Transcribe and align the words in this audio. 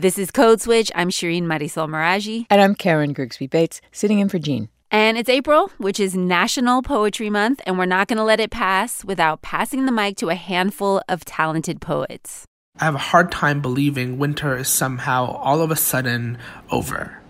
This 0.00 0.16
is 0.16 0.30
Code 0.30 0.62
Switch. 0.62 0.90
I'm 0.94 1.10
Shereen 1.10 1.42
Marisol 1.42 1.86
Meraji. 1.86 2.46
And 2.48 2.58
I'm 2.58 2.74
Karen 2.74 3.12
Grigsby 3.12 3.48
Bates, 3.48 3.82
sitting 3.92 4.18
in 4.18 4.30
for 4.30 4.38
Gene. 4.38 4.70
And 4.90 5.18
it's 5.18 5.28
April, 5.28 5.70
which 5.76 6.00
is 6.00 6.16
National 6.16 6.80
Poetry 6.80 7.28
Month, 7.28 7.60
and 7.66 7.76
we're 7.76 7.84
not 7.84 8.08
going 8.08 8.16
to 8.16 8.24
let 8.24 8.40
it 8.40 8.50
pass 8.50 9.04
without 9.04 9.42
passing 9.42 9.84
the 9.84 9.92
mic 9.92 10.16
to 10.16 10.30
a 10.30 10.34
handful 10.34 11.02
of 11.06 11.26
talented 11.26 11.82
poets. 11.82 12.46
I 12.78 12.86
have 12.86 12.94
a 12.94 13.08
hard 13.12 13.30
time 13.30 13.60
believing 13.60 14.16
winter 14.16 14.56
is 14.56 14.68
somehow 14.68 15.26
all 15.32 15.60
of 15.60 15.70
a 15.70 15.76
sudden 15.76 16.38
over. 16.70 17.20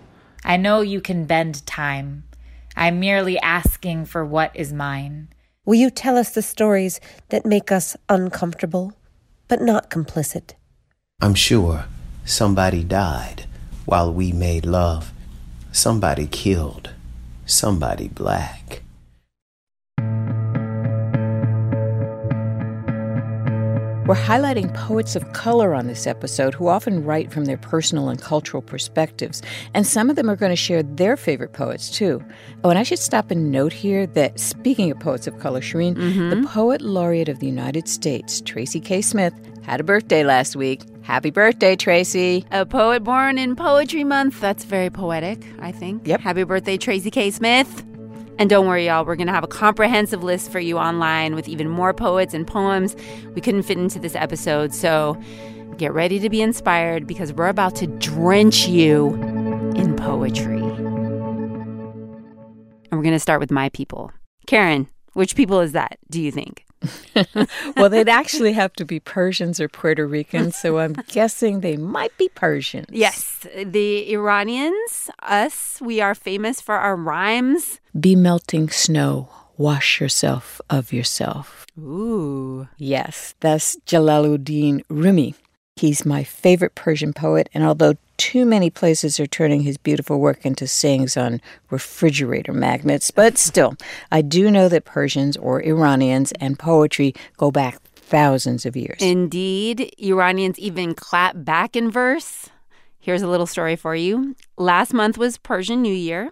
I 0.45 0.57
know 0.57 0.80
you 0.80 1.00
can 1.00 1.25
bend 1.25 1.66
time. 1.66 2.23
I'm 2.77 3.00
merely 3.00 3.37
asking 3.41 4.05
for 4.05 4.25
what 4.25 4.55
is 4.55 4.73
mine. 4.73 5.30
Will 5.64 5.75
you 5.75 5.91
tell 5.91 6.16
us 6.16 6.30
the 6.30 6.41
stories 6.41 7.00
that 7.30 7.45
make 7.45 7.73
us 7.73 7.96
uncomfortable, 8.09 8.93
but 9.48 9.61
not 9.61 9.91
complicit? 9.91 10.52
I'm 11.21 11.34
sure 11.34 11.87
somebody 12.30 12.84
died 12.84 13.44
while 13.86 14.12
we 14.12 14.32
made 14.32 14.64
love. 14.64 15.12
Somebody 15.73 16.27
killed. 16.27 16.91
Somebody 17.45 18.09
black. 18.09 18.82
We're 24.06 24.16
highlighting 24.16 24.74
poets 24.74 25.14
of 25.14 25.32
color 25.34 25.72
on 25.72 25.86
this 25.86 26.05
episode 26.05 26.52
who 26.55 26.66
often 26.66 27.05
write 27.05 27.30
from 27.30 27.45
their 27.45 27.56
personal 27.56 28.08
and 28.08 28.20
cultural 28.20 28.60
perspectives, 28.60 29.41
and 29.72 29.86
some 29.86 30.10
of 30.10 30.16
them 30.16 30.28
are 30.28 30.34
going 30.34 30.50
to 30.50 30.56
share 30.56 30.83
their 30.83 31.16
favorite 31.16 31.52
poets 31.52 31.88
too. 31.88 32.20
Oh, 32.64 32.70
and 32.70 32.78
I 32.78 32.83
should 32.83 32.98
stop 32.98 33.30
and 33.30 33.52
note 33.52 33.72
here 33.72 34.08
that 34.08 34.41
speaking 34.41 34.91
of 34.91 34.98
poets 34.98 35.28
of 35.28 35.38
color, 35.38 35.60
Shereen, 35.60 35.94
Mm-hmm. 35.94 36.30
the 36.42 36.48
poet 36.48 36.80
laureate 36.80 37.28
of 37.28 37.38
the 37.38 37.47
United 37.47 37.86
States, 37.86 38.41
Tracy 38.41 38.80
K. 38.80 39.00
Smith, 39.00 39.34
had 39.62 39.78
a 39.78 39.84
birthday 39.84 40.24
last 40.24 40.56
week. 40.56 40.83
Happy 41.10 41.30
birthday, 41.30 41.74
Tracy! 41.74 42.45
A 42.52 42.64
poet 42.64 43.02
born 43.02 43.37
in 43.37 43.56
Poetry 43.56 44.05
Month. 44.05 44.41
That's 44.41 44.62
very 44.62 44.91
poetic, 44.91 45.45
I 45.59 45.73
think. 45.73 46.06
Yep. 46.06 46.20
Happy 46.20 46.45
birthday, 46.45 46.77
Tracy 46.77 47.11
K. 47.11 47.33
Smith. 47.33 47.84
And 48.39 48.48
don't 48.48 48.69
worry, 48.69 48.86
y'all, 48.86 49.05
we're 49.05 49.16
going 49.16 49.27
to 49.27 49.33
have 49.33 49.42
a 49.42 49.48
comprehensive 49.48 50.22
list 50.22 50.53
for 50.53 50.61
you 50.61 50.78
online 50.78 51.34
with 51.34 51.48
even 51.48 51.69
more 51.69 51.92
poets 51.92 52.33
and 52.33 52.47
poems 52.47 52.94
we 53.34 53.41
couldn't 53.41 53.64
fit 53.64 53.77
into 53.77 53.98
this 53.98 54.14
episode. 54.14 54.72
So 54.72 55.20
get 55.78 55.92
ready 55.92 56.20
to 56.20 56.31
be 56.31 56.42
inspired 56.42 57.08
because 57.08 57.33
we're 57.33 57.48
about 57.48 57.75
to 57.77 57.88
drench 57.88 58.69
you 58.69 59.14
in 59.75 59.97
poetry. 59.97 60.62
And 60.62 60.78
we're 62.92 63.03
going 63.03 63.11
to 63.14 63.19
start 63.19 63.41
with 63.41 63.50
my 63.50 63.69
people. 63.70 64.12
Karen, 64.47 64.86
which 65.14 65.34
people 65.34 65.58
is 65.58 65.72
that, 65.72 65.98
do 66.08 66.22
you 66.22 66.31
think? 66.31 66.66
Well, 67.77 67.89
they'd 67.89 68.09
actually 68.09 68.53
have 68.53 68.73
to 68.75 68.84
be 68.84 69.00
Persians 69.00 69.61
or 69.61 69.69
Puerto 69.69 70.06
Ricans, 70.06 70.56
so 70.56 70.78
I'm 70.78 70.95
guessing 71.09 71.61
they 71.61 71.77
might 71.77 72.17
be 72.17 72.28
Persians. 72.31 72.89
Yes, 72.91 73.47
the 73.64 74.12
Iranians, 74.12 75.11
us, 75.22 75.81
we 75.81 76.00
are 76.00 76.14
famous 76.14 76.61
for 76.61 76.77
our 76.77 76.97
rhymes. 76.97 77.81
Be 77.98 78.17
melting 78.17 78.70
snow, 78.70 79.28
wash 79.56 80.00
yourself 80.00 80.61
of 80.70 80.92
yourself. 80.92 81.67
Ooh. 81.78 82.69
Yes, 82.77 83.34
that's 83.41 83.77
Jalaluddin 83.87 84.83
Rumi. 84.89 85.34
He's 85.81 86.05
my 86.05 86.25
favorite 86.25 86.75
Persian 86.75 87.14
poet, 87.14 87.48
and 87.55 87.64
although 87.64 87.95
too 88.19 88.45
many 88.45 88.69
places 88.69 89.19
are 89.19 89.27
turning 89.27 89.62
his 89.62 89.78
beautiful 89.78 90.20
work 90.20 90.45
into 90.45 90.67
sayings 90.67 91.17
on 91.17 91.41
refrigerator 91.70 92.53
magnets, 92.53 93.11
but 93.11 93.39
still, 93.39 93.77
I 94.12 94.20
do 94.20 94.50
know 94.50 94.69
that 94.69 94.84
Persians 94.84 95.39
or 95.39 95.62
Iranians 95.62 96.33
and 96.33 96.59
poetry 96.59 97.14
go 97.39 97.50
back 97.50 97.81
thousands 97.95 98.67
of 98.67 98.77
years. 98.77 98.98
Indeed, 99.00 99.95
Iranians 99.98 100.59
even 100.59 100.95
clap 100.95 101.33
back 101.37 101.75
in 101.75 101.91
verse. 101.91 102.50
Here's 102.98 103.22
a 103.22 103.27
little 103.27 103.47
story 103.47 103.75
for 103.75 103.97
you. 103.97 104.37
Last 104.59 104.92
month 104.92 105.17
was 105.17 105.39
Persian 105.39 105.81
New 105.81 105.94
Year, 105.94 106.31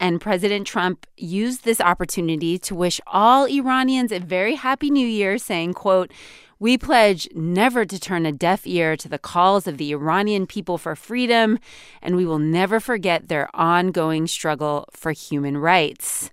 and 0.00 0.20
President 0.20 0.68
Trump 0.68 1.04
used 1.16 1.64
this 1.64 1.80
opportunity 1.80 2.60
to 2.60 2.76
wish 2.76 3.00
all 3.08 3.46
Iranians 3.46 4.12
a 4.12 4.20
very 4.20 4.54
happy 4.54 4.88
new 4.88 5.04
year, 5.04 5.36
saying, 5.36 5.74
quote, 5.74 6.12
we 6.60 6.76
pledge 6.76 7.28
never 7.34 7.84
to 7.84 8.00
turn 8.00 8.26
a 8.26 8.32
deaf 8.32 8.66
ear 8.66 8.96
to 8.96 9.08
the 9.08 9.18
calls 9.18 9.66
of 9.66 9.78
the 9.78 9.92
Iranian 9.92 10.46
people 10.46 10.76
for 10.76 10.96
freedom, 10.96 11.58
and 12.02 12.16
we 12.16 12.26
will 12.26 12.40
never 12.40 12.80
forget 12.80 13.28
their 13.28 13.48
ongoing 13.54 14.26
struggle 14.26 14.86
for 14.92 15.12
human 15.12 15.56
rights. 15.56 16.30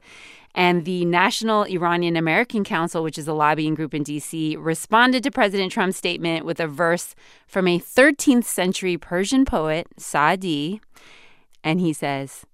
And 0.56 0.86
the 0.86 1.06
National 1.06 1.64
Iranian 1.64 2.16
American 2.16 2.64
Council, 2.64 3.04
which 3.04 3.18
is 3.18 3.28
a 3.28 3.34
lobbying 3.34 3.76
group 3.76 3.94
in 3.94 4.04
DC, 4.04 4.56
responded 4.58 5.22
to 5.24 5.32
President 5.32 5.72
Trump's 5.72 5.98
statement 5.98 6.46
with 6.46 6.60
a 6.60 6.68
verse 6.68 7.14
from 7.46 7.68
a 7.68 7.78
13th 7.78 8.46
century 8.46 8.98
Persian 8.98 9.46
poet, 9.46 9.88
Saadi. 9.98 10.82
And 11.64 11.82
he 11.82 11.92
says, 11.92 12.46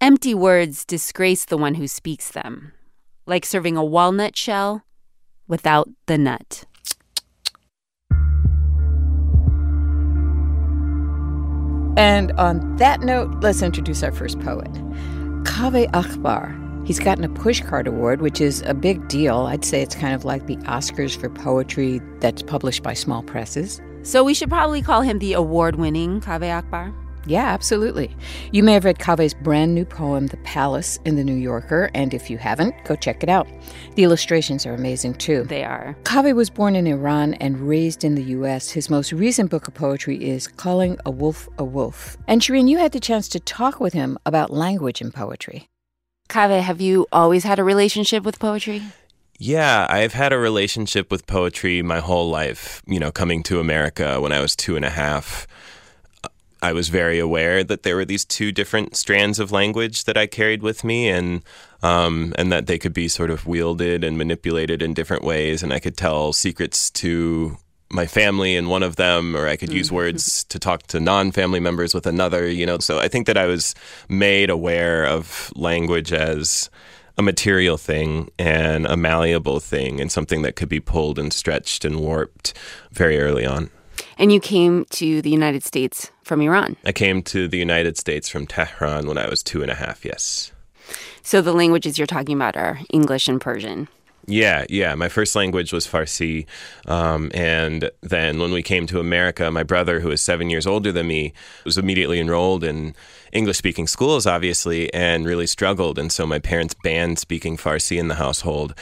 Empty 0.00 0.34
words 0.34 0.84
disgrace 0.84 1.44
the 1.44 1.56
one 1.56 1.74
who 1.74 1.88
speaks 1.88 2.30
them, 2.30 2.72
like 3.24 3.46
serving 3.46 3.76
a 3.76 3.84
walnut 3.84 4.36
shell 4.36 4.82
without 5.48 5.88
the 6.06 6.18
nut. 6.18 6.64
And 11.96 12.32
on 12.32 12.76
that 12.76 13.00
note, 13.00 13.42
let's 13.42 13.62
introduce 13.62 14.02
our 14.02 14.12
first 14.12 14.40
poet, 14.40 14.72
Kaveh 15.44 15.90
Akbar. 15.94 16.58
He's 16.84 16.98
gotten 16.98 17.22
a 17.22 17.28
Pushcart 17.28 17.86
Award, 17.86 18.22
which 18.22 18.40
is 18.40 18.62
a 18.62 18.74
big 18.74 19.06
deal. 19.08 19.40
I'd 19.40 19.64
say 19.64 19.82
it's 19.82 19.94
kind 19.94 20.14
of 20.14 20.24
like 20.24 20.46
the 20.46 20.56
Oscars 20.58 21.16
for 21.16 21.28
poetry 21.28 22.00
that's 22.18 22.42
published 22.42 22.82
by 22.82 22.94
small 22.94 23.22
presses. 23.22 23.80
So 24.02 24.24
we 24.24 24.34
should 24.34 24.48
probably 24.48 24.82
call 24.82 25.02
him 25.02 25.20
the 25.20 25.34
award 25.34 25.76
winning 25.76 26.20
Kaveh 26.20 26.50
Akbar. 26.50 26.92
Yeah, 27.26 27.46
absolutely. 27.46 28.16
You 28.50 28.64
may 28.64 28.72
have 28.72 28.84
read 28.84 28.98
Kaveh's 28.98 29.34
brand 29.34 29.74
new 29.74 29.84
poem, 29.84 30.26
The 30.26 30.38
Palace, 30.38 30.98
in 31.04 31.14
The 31.14 31.22
New 31.22 31.34
Yorker, 31.36 31.88
and 31.94 32.12
if 32.12 32.28
you 32.28 32.36
haven't, 32.36 32.74
go 32.84 32.96
check 32.96 33.22
it 33.22 33.28
out. 33.28 33.46
The 33.94 34.02
illustrations 34.02 34.66
are 34.66 34.74
amazing 34.74 35.14
too. 35.14 35.44
They 35.44 35.62
are. 35.62 35.96
Kaveh 36.02 36.34
was 36.34 36.50
born 36.50 36.74
in 36.74 36.86
Iran 36.86 37.34
and 37.34 37.60
raised 37.60 38.02
in 38.02 38.16
the 38.16 38.24
U.S. 38.24 38.70
His 38.70 38.90
most 38.90 39.12
recent 39.12 39.50
book 39.50 39.68
of 39.68 39.74
poetry 39.74 40.22
is 40.22 40.48
Calling 40.48 40.98
a 41.06 41.10
Wolf 41.10 41.48
a 41.58 41.64
Wolf. 41.64 42.16
And 42.26 42.40
Shereen, 42.40 42.68
you 42.68 42.78
had 42.78 42.92
the 42.92 43.00
chance 43.00 43.28
to 43.28 43.40
talk 43.40 43.78
with 43.78 43.92
him 43.92 44.18
about 44.26 44.50
language 44.50 45.00
and 45.00 45.14
poetry. 45.14 45.68
Kaveh, 46.28 46.60
have 46.60 46.80
you 46.80 47.06
always 47.12 47.44
had 47.44 47.58
a 47.58 47.64
relationship 47.64 48.24
with 48.24 48.38
poetry? 48.40 48.82
Yeah, 49.38 49.86
I've 49.90 50.12
had 50.12 50.32
a 50.32 50.38
relationship 50.38 51.10
with 51.10 51.26
poetry 51.26 51.82
my 51.82 51.98
whole 51.98 52.30
life. 52.30 52.82
You 52.86 53.00
know, 53.00 53.12
coming 53.12 53.42
to 53.44 53.60
America 53.60 54.20
when 54.20 54.32
I 54.32 54.40
was 54.40 54.56
two 54.56 54.76
and 54.76 54.84
a 54.84 54.90
half, 54.90 55.46
I 56.62 56.72
was 56.72 56.88
very 56.88 57.18
aware 57.18 57.64
that 57.64 57.82
there 57.82 57.96
were 57.96 58.04
these 58.04 58.24
two 58.24 58.52
different 58.52 58.96
strands 58.96 59.40
of 59.40 59.50
language 59.50 60.04
that 60.04 60.16
I 60.16 60.28
carried 60.28 60.62
with 60.62 60.84
me, 60.84 61.08
and 61.08 61.42
um, 61.82 62.32
and 62.38 62.52
that 62.52 62.66
they 62.66 62.78
could 62.78 62.94
be 62.94 63.08
sort 63.08 63.30
of 63.30 63.46
wielded 63.46 64.04
and 64.04 64.16
manipulated 64.16 64.80
in 64.80 64.94
different 64.94 65.24
ways, 65.24 65.62
and 65.64 65.72
I 65.72 65.80
could 65.80 65.96
tell 65.96 66.32
secrets 66.32 66.88
to 66.90 67.56
my 67.90 68.06
family 68.06 68.54
in 68.54 68.68
one 68.68 68.82
of 68.82 68.96
them, 68.96 69.36
or 69.36 69.48
I 69.48 69.56
could 69.56 69.72
use 69.72 69.92
words 69.92 70.44
to 70.44 70.58
talk 70.58 70.84
to 70.86 71.00
non-family 71.00 71.60
members 71.60 71.92
with 71.92 72.06
another. 72.06 72.48
You 72.48 72.64
know, 72.64 72.78
so 72.78 73.00
I 73.00 73.08
think 73.08 73.26
that 73.26 73.36
I 73.36 73.46
was 73.46 73.74
made 74.08 74.48
aware 74.48 75.04
of 75.04 75.52
language 75.56 76.12
as 76.12 76.70
a 77.18 77.22
material 77.22 77.76
thing 77.76 78.30
and 78.38 78.86
a 78.86 78.96
malleable 78.96 79.60
thing 79.60 80.00
and 80.00 80.10
something 80.10 80.42
that 80.42 80.56
could 80.56 80.68
be 80.68 80.80
pulled 80.80 81.18
and 81.18 81.32
stretched 81.32 81.84
and 81.84 82.00
warped 82.00 82.54
very 82.92 83.18
early 83.18 83.44
on. 83.44 83.70
And 84.18 84.32
you 84.32 84.40
came 84.40 84.84
to 84.90 85.22
the 85.22 85.30
United 85.30 85.64
States 85.64 86.10
from 86.22 86.40
Iran. 86.40 86.76
I 86.84 86.92
came 86.92 87.22
to 87.24 87.48
the 87.48 87.58
United 87.58 87.96
States 87.96 88.28
from 88.28 88.46
Tehran 88.46 89.06
when 89.06 89.18
I 89.18 89.28
was 89.28 89.42
two 89.42 89.62
and 89.62 89.70
a 89.70 89.74
half, 89.74 90.04
yes. 90.04 90.52
So 91.22 91.40
the 91.40 91.52
languages 91.52 91.98
you're 91.98 92.06
talking 92.06 92.36
about 92.36 92.56
are 92.56 92.80
English 92.90 93.28
and 93.28 93.40
Persian. 93.40 93.88
Yeah, 94.26 94.64
yeah. 94.68 94.94
My 94.94 95.08
first 95.08 95.34
language 95.34 95.72
was 95.72 95.86
Farsi. 95.86 96.46
Um, 96.86 97.30
and 97.34 97.90
then 98.02 98.38
when 98.38 98.52
we 98.52 98.62
came 98.62 98.86
to 98.86 99.00
America, 99.00 99.50
my 99.50 99.64
brother, 99.64 100.00
who 100.00 100.10
is 100.10 100.22
seven 100.22 100.48
years 100.48 100.66
older 100.66 100.92
than 100.92 101.08
me, 101.08 101.32
was 101.64 101.76
immediately 101.76 102.20
enrolled 102.20 102.62
in 102.62 102.94
English 103.32 103.58
speaking 103.58 103.88
schools, 103.88 104.26
obviously, 104.26 104.92
and 104.94 105.26
really 105.26 105.46
struggled. 105.46 105.98
And 105.98 106.12
so 106.12 106.24
my 106.24 106.38
parents 106.38 106.74
banned 106.74 107.18
speaking 107.18 107.56
Farsi 107.56 107.98
in 107.98 108.08
the 108.08 108.14
household 108.14 108.74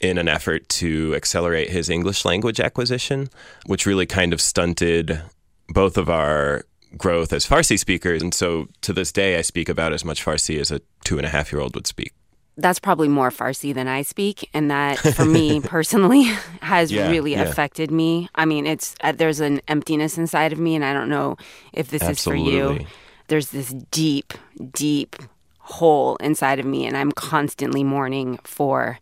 in 0.00 0.18
an 0.18 0.28
effort 0.28 0.68
to 0.68 1.14
accelerate 1.14 1.70
his 1.70 1.88
English 1.88 2.24
language 2.24 2.60
acquisition, 2.60 3.28
which 3.66 3.86
really 3.86 4.06
kind 4.06 4.32
of 4.32 4.40
stunted 4.40 5.22
both 5.68 5.96
of 5.96 6.08
our 6.08 6.64
growth 6.96 7.32
as 7.32 7.46
Farsi 7.46 7.78
speakers. 7.78 8.22
And 8.22 8.32
so 8.34 8.68
to 8.82 8.92
this 8.92 9.12
day, 9.12 9.36
I 9.36 9.42
speak 9.42 9.68
about 9.68 9.92
as 9.92 10.04
much 10.04 10.24
Farsi 10.24 10.58
as 10.60 10.70
a 10.70 10.80
two 11.04 11.16
and 11.18 11.26
a 11.26 11.30
half 11.30 11.52
year 11.52 11.60
old 11.60 11.74
would 11.74 11.86
speak. 11.86 12.12
That's 12.58 12.78
probably 12.78 13.08
more 13.08 13.28
Farsi 13.30 13.74
than 13.74 13.86
I 13.86 14.00
speak, 14.00 14.48
and 14.54 14.70
that 14.70 14.96
for 14.98 15.26
me 15.26 15.60
personally 15.76 16.22
has 16.62 16.90
Yeah, 16.90 17.10
really 17.10 17.32
yeah. 17.32 17.42
affected 17.42 17.90
me. 17.90 18.30
I 18.34 18.46
mean, 18.46 18.66
it's 18.66 18.94
uh, 19.02 19.12
there's 19.12 19.40
an 19.40 19.60
emptiness 19.68 20.16
inside 20.16 20.52
of 20.54 20.58
me, 20.58 20.74
and 20.74 20.82
I 20.84 20.94
don't 20.94 21.10
know 21.10 21.36
if 21.74 21.88
this 21.90 22.02
is 22.02 22.22
for 22.24 22.34
you. 22.34 22.86
There's 23.28 23.50
this 23.50 23.74
deep, 23.90 24.32
deep 24.72 25.16
hole 25.58 26.16
inside 26.16 26.58
of 26.58 26.64
me, 26.64 26.86
and 26.86 26.96
I'm 26.96 27.12
constantly 27.12 27.84
mourning 27.84 28.38
for 28.44 29.00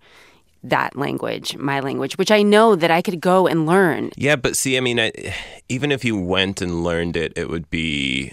that 0.64 0.96
language, 0.96 1.56
my 1.56 1.80
language, 1.80 2.18
which 2.18 2.30
I 2.30 2.42
know 2.42 2.74
that 2.74 2.90
I 2.90 3.02
could 3.02 3.20
go 3.20 3.46
and 3.46 3.66
learn. 3.66 4.10
Yeah, 4.16 4.36
but 4.36 4.56
see, 4.56 4.76
I 4.76 4.80
mean, 4.80 4.98
I, 4.98 5.12
even 5.68 5.92
if 5.92 6.04
you 6.04 6.18
went 6.18 6.60
and 6.60 6.82
learned 6.82 7.16
it, 7.16 7.32
it 7.36 7.48
would 7.48 7.70
be 7.70 8.32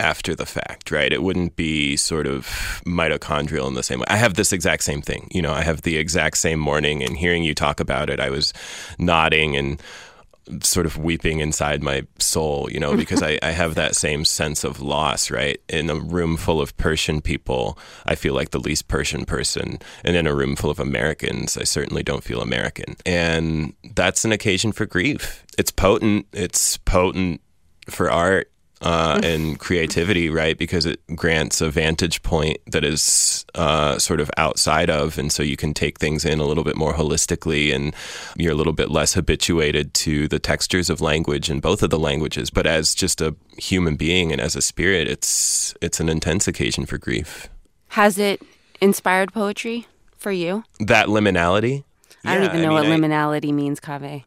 after 0.00 0.34
the 0.34 0.46
fact, 0.46 0.92
right? 0.92 1.12
It 1.12 1.22
wouldn't 1.22 1.56
be 1.56 1.96
sort 1.96 2.26
of 2.28 2.46
mitochondrial 2.86 3.66
in 3.66 3.74
the 3.74 3.82
same 3.82 3.98
way. 3.98 4.06
I 4.08 4.16
have 4.16 4.34
this 4.34 4.52
exact 4.52 4.84
same 4.84 5.02
thing. 5.02 5.28
You 5.32 5.42
know, 5.42 5.52
I 5.52 5.62
have 5.62 5.82
the 5.82 5.96
exact 5.96 6.38
same 6.38 6.60
mourning, 6.60 7.02
and 7.02 7.16
hearing 7.16 7.42
you 7.42 7.54
talk 7.54 7.80
about 7.80 8.08
it, 8.08 8.20
I 8.20 8.30
was 8.30 8.52
nodding 8.98 9.56
and 9.56 9.82
sort 10.62 10.86
of 10.86 10.96
weeping 10.96 11.40
inside 11.40 11.82
my 11.82 12.06
soul, 12.18 12.68
you 12.70 12.80
know, 12.80 12.96
because 12.96 13.22
I, 13.22 13.38
I 13.42 13.50
have 13.50 13.74
that 13.74 13.96
same 13.96 14.24
sense 14.24 14.64
of 14.64 14.80
loss, 14.80 15.30
right? 15.30 15.60
In 15.68 15.90
a 15.90 15.96
room 15.96 16.36
full 16.36 16.60
of 16.60 16.76
Persian 16.76 17.20
people, 17.20 17.78
I 18.06 18.14
feel 18.14 18.34
like 18.34 18.50
the 18.50 18.60
least 18.60 18.88
Persian 18.88 19.24
person. 19.24 19.78
And 20.04 20.16
in 20.16 20.26
a 20.26 20.34
room 20.34 20.56
full 20.56 20.70
of 20.70 20.78
Americans, 20.78 21.56
I 21.56 21.64
certainly 21.64 22.02
don't 22.02 22.24
feel 22.24 22.40
American. 22.40 22.96
And 23.04 23.74
that's 23.94 24.24
an 24.24 24.32
occasion 24.32 24.72
for 24.72 24.86
grief. 24.86 25.44
It's 25.58 25.70
potent. 25.70 26.26
It's 26.32 26.76
potent 26.78 27.40
for 27.88 28.10
art 28.10 28.50
uh, 28.80 29.20
and 29.22 29.58
creativity, 29.58 30.30
right? 30.30 30.56
Because 30.56 30.86
it 30.86 31.00
grants 31.16 31.60
a 31.60 31.68
vantage 31.70 32.22
point 32.22 32.58
that 32.66 32.84
is 32.84 33.44
uh, 33.54 33.98
sort 33.98 34.20
of 34.20 34.30
outside 34.36 34.88
of, 34.90 35.18
and 35.18 35.32
so 35.32 35.42
you 35.42 35.56
can 35.56 35.74
take 35.74 35.98
things 35.98 36.24
in 36.24 36.38
a 36.38 36.44
little 36.44 36.64
bit 36.64 36.76
more 36.76 36.94
holistically, 36.94 37.74
and 37.74 37.94
you're 38.36 38.52
a 38.52 38.56
little 38.56 38.72
bit 38.72 38.90
less 38.90 39.14
habituated 39.14 39.94
to 39.94 40.28
the 40.28 40.38
textures 40.38 40.88
of 40.90 41.00
language 41.00 41.50
in 41.50 41.60
both 41.60 41.82
of 41.82 41.90
the 41.90 41.98
languages. 41.98 42.50
But 42.50 42.66
as 42.66 42.94
just 42.94 43.20
a 43.20 43.34
human 43.56 43.96
being 43.96 44.30
and 44.32 44.40
as 44.40 44.54
a 44.56 44.62
spirit, 44.62 45.08
it's 45.08 45.74
it's 45.80 46.00
an 46.00 46.08
intense 46.08 46.46
occasion 46.46 46.86
for 46.86 46.98
grief. 46.98 47.48
Has 47.88 48.18
it 48.18 48.40
inspired 48.80 49.32
poetry 49.32 49.86
for 50.16 50.30
you? 50.30 50.62
That 50.80 51.08
liminality. 51.08 51.84
I 52.24 52.34
don't 52.34 52.44
even 52.44 52.62
know 52.62 52.68
mean, 52.68 52.74
what 52.74 52.86
I- 52.86 52.88
liminality 52.90 53.52
means, 53.54 53.80
Kaveh. 53.80 54.24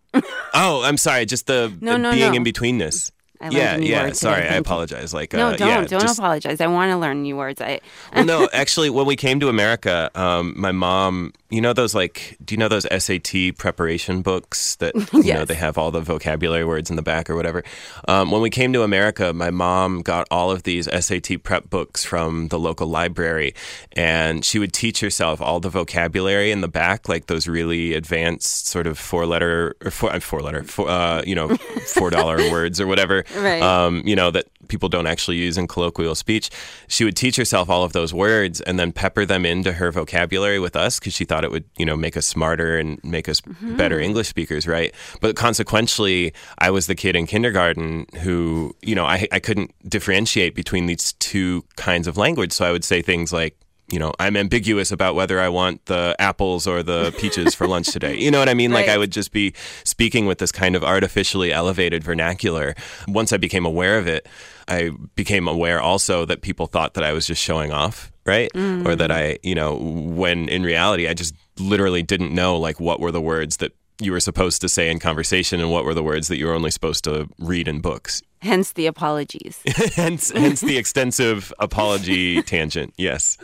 Oh, 0.54 0.82
I'm 0.84 0.98
sorry. 0.98 1.26
Just 1.26 1.48
the, 1.48 1.72
No, 1.82 1.94
the 1.94 1.98
no, 2.00 2.12
being 2.12 2.32
no. 2.32 2.38
in 2.38 2.44
betweenness. 2.44 3.12
I 3.42 3.46
learned 3.50 3.56
yeah, 3.56 4.06
yeah. 4.06 4.12
Sorry, 4.14 4.44
I 4.44 4.56
apologize. 4.56 5.14
Like, 5.14 5.34
No, 5.34 5.48
uh, 5.50 5.56
don't 5.56 5.68
yeah, 5.68 5.84
don't 5.86 6.02
just- 6.02 6.20
apologize. 6.20 6.62
I 6.62 6.68
want 6.68 6.92
to 6.92 6.98
learn 6.98 7.24
new 7.24 7.36
words. 7.36 7.60
I 7.60 7.82
well, 8.16 8.26
no, 8.26 8.50
actually, 8.54 8.90
when 8.90 9.06
we 9.08 9.16
came 9.16 9.40
to 9.40 9.50
America, 9.50 10.12
um, 10.16 10.54
my 10.56 10.72
mom, 10.72 11.34
you 11.50 11.60
know 11.60 11.74
those 11.74 11.96
like, 11.96 12.38
do 12.46 12.54
you 12.54 12.60
know 12.60 12.68
those 12.68 12.86
SAT 13.04 13.58
preparation 13.58 14.22
books 14.22 14.76
that 14.78 14.94
you 15.14 15.34
know 15.34 15.44
they 15.44 15.56
have 15.56 15.78
all 15.78 15.92
the 15.92 16.02
vocabulary 16.02 16.64
words 16.66 16.90
in 16.90 16.96
the 16.96 17.02
back 17.02 17.30
or 17.30 17.36
whatever? 17.36 17.64
Um, 18.08 18.32
when 18.32 18.42
we 18.42 18.50
came 18.50 18.72
to 18.74 18.84
America, 18.84 19.34
my 19.34 19.50
mom 19.50 20.02
got 20.02 20.28
all 20.30 20.52
of 20.52 20.64
these 20.64 20.88
SAT 21.04 21.44
prep 21.44 21.70
books 21.70 22.06
from 22.06 22.50
the 22.50 22.60
local 22.60 22.88
library, 22.88 23.54
and 23.94 24.46
she 24.46 24.60
would 24.60 24.72
teach 24.74 25.00
herself 25.00 25.42
all 25.42 25.60
the 25.60 25.70
vocabulary 25.70 26.52
in 26.52 26.62
the 26.62 26.68
back, 26.68 27.10
like 27.10 27.26
those 27.26 27.48
really 27.48 27.94
advanced 27.96 28.68
sort 28.68 28.86
of 28.88 28.98
four 29.00 29.26
letter 29.26 29.76
or 29.84 29.92
four, 29.92 30.12
uh, 30.14 30.20
four 30.20 30.42
letter, 30.42 30.64
four, 30.64 30.88
uh, 30.90 31.22
you 31.26 31.34
know, 31.36 31.56
four 31.96 32.10
dollar 32.12 32.38
words 32.52 32.80
or 32.80 32.86
whatever. 32.88 33.24
Right. 33.36 33.62
Um, 33.62 34.02
you 34.06 34.16
know 34.16 34.32
that 34.32 34.46
people 34.68 34.90
don't 34.90 35.08
actually 35.08 35.38
use 35.38 35.58
in 35.58 35.68
colloquial 35.68 36.16
speech. 36.16 36.50
She 36.88 37.04
would 37.04 37.16
teach 37.16 37.36
herself 37.36 37.70
all 37.70 37.84
of 37.84 37.94
those 37.94 38.14
words 38.14 38.62
and 38.62 38.80
then 38.80 38.92
pepper 38.92 39.26
them 39.26 39.46
into 39.46 39.74
her 39.74 39.92
vocabulary 39.92 40.60
with 40.60 40.76
us 40.76 41.00
because 41.00 41.14
she 41.14 41.26
thought 41.26 41.44
it 41.44 41.52
would, 41.52 41.66
you 41.78 41.86
know, 41.86 41.98
make 41.98 42.16
us 42.16 42.26
smarter 42.26 42.78
and 42.78 43.04
make 43.04 43.28
us 43.28 43.42
better 43.62 44.00
English 44.00 44.30
speakers, 44.30 44.68
right? 44.68 44.94
But 45.20 45.36
consequently, 45.36 46.34
I 46.58 46.72
was 46.72 46.88
the 46.88 46.96
kid 46.96 47.16
in 47.16 47.28
kindergarten 47.28 48.06
who, 48.22 48.76
you 48.82 48.96
know, 48.96 49.06
I, 49.06 49.28
I 49.32 49.40
couldn't 49.40 49.74
differentiate 49.88 50.56
between 50.56 50.86
these 50.86 51.14
two 51.14 51.66
kinds 51.76 52.08
of 52.08 52.18
language. 52.18 52.54
So 52.54 52.66
I 52.66 52.72
would 52.72 52.86
say 52.86 53.02
things 53.02 53.34
like, 53.34 53.58
you 53.92 54.00
know, 54.00 54.14
I'm 54.20 54.38
ambiguous 54.38 54.92
about 54.92 55.16
whether 55.16 55.40
I 55.40 55.50
want 55.50 55.86
the 55.86 56.16
apples 56.18 56.66
or 56.66 56.82
the 56.82 57.14
peaches 57.18 57.54
for 57.54 57.68
lunch 57.68 57.92
today. 57.92 58.18
You 58.18 58.32
know 58.32 58.40
what 58.40 58.50
I 58.50 58.54
mean? 58.54 58.72
Like 58.72 58.88
I 58.88 58.98
would 58.98 59.12
just 59.12 59.32
be 59.32 59.54
speaking 59.84 60.26
with 60.26 60.38
this 60.40 60.52
kind 60.52 60.76
of 60.76 60.84
artificially 60.84 61.52
elevated 61.52 62.04
vernacular. 62.04 62.74
Once 63.08 63.34
I 63.34 63.38
became 63.38 63.66
aware 63.66 63.98
of 63.98 64.08
it, 64.08 64.28
I 64.68 64.92
became 65.16 65.48
aware 65.48 65.82
also 65.82 66.26
that 66.26 66.42
people 66.42 66.68
thought 66.68 66.94
that 66.94 67.04
I 67.04 67.12
was 67.12 67.28
just 67.28 67.42
showing 67.42 67.72
off, 67.72 68.12
right? 68.26 68.50
Or 68.56 68.96
that 68.96 69.10
mm. 69.10 69.14
I, 69.14 69.38
you 69.44 69.56
know, 69.56 69.76
when 69.76 70.48
in 70.48 70.64
reality 70.64 71.08
I 71.08 71.14
just 71.14 71.36
literally 71.60 72.04
didn't 72.04 72.34
know 72.34 72.58
like 72.58 72.80
what 72.80 73.00
were 73.00 73.12
the 73.12 73.22
words 73.22 73.58
that 73.58 73.74
you 74.02 74.12
were 74.12 74.20
supposed 74.20 74.62
to 74.62 74.70
say 74.70 74.90
in 74.90 75.00
conversation 75.00 75.60
and 75.60 75.72
what 75.72 75.86
were 75.86 75.94
the 75.94 76.04
words 76.04 76.28
that 76.28 76.38
you 76.38 76.48
were 76.48 76.54
only 76.54 76.72
supposed 76.72 77.04
to 77.06 77.28
read 77.40 77.68
in 77.68 77.80
books. 77.82 78.22
hence 78.42 78.72
the 78.74 78.88
apologies. 78.88 79.62
hence, 79.96 80.32
hence 80.32 80.62
the 80.62 80.78
extensive 80.78 81.54
apology 81.60 82.42
tangent. 82.54 82.94
Yes. 82.98 83.38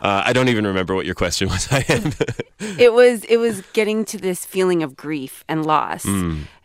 Uh, 0.00 0.22
I 0.24 0.32
don't 0.32 0.48
even 0.48 0.66
remember 0.66 0.94
what 0.94 1.06
your 1.06 1.14
question 1.14 1.48
was. 1.48 1.66
I 1.72 1.84
it 2.78 2.92
was 2.92 3.24
it 3.24 3.38
was 3.38 3.62
getting 3.72 4.04
to 4.06 4.18
this 4.18 4.44
feeling 4.44 4.82
of 4.82 4.96
grief 4.96 5.44
and 5.48 5.64
loss. 5.66 6.06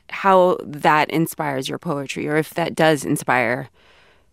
How 0.10 0.58
that 0.64 1.10
inspires 1.10 1.70
your 1.70 1.78
poetry, 1.80 2.28
or 2.28 2.38
if 2.38 2.50
that 2.56 2.76
does 2.76 3.06
inspire 3.06 3.70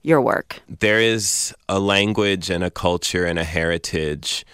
your 0.03 0.21
work. 0.23 0.61
there 0.69 1.01
is 1.01 1.53
a 1.69 1.81
language 1.81 2.49
and 2.49 2.63
a 2.63 2.71
culture 2.71 3.25
and 3.27 3.39
a 3.41 3.45
heritage 3.45 4.45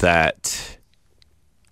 that 0.00 0.78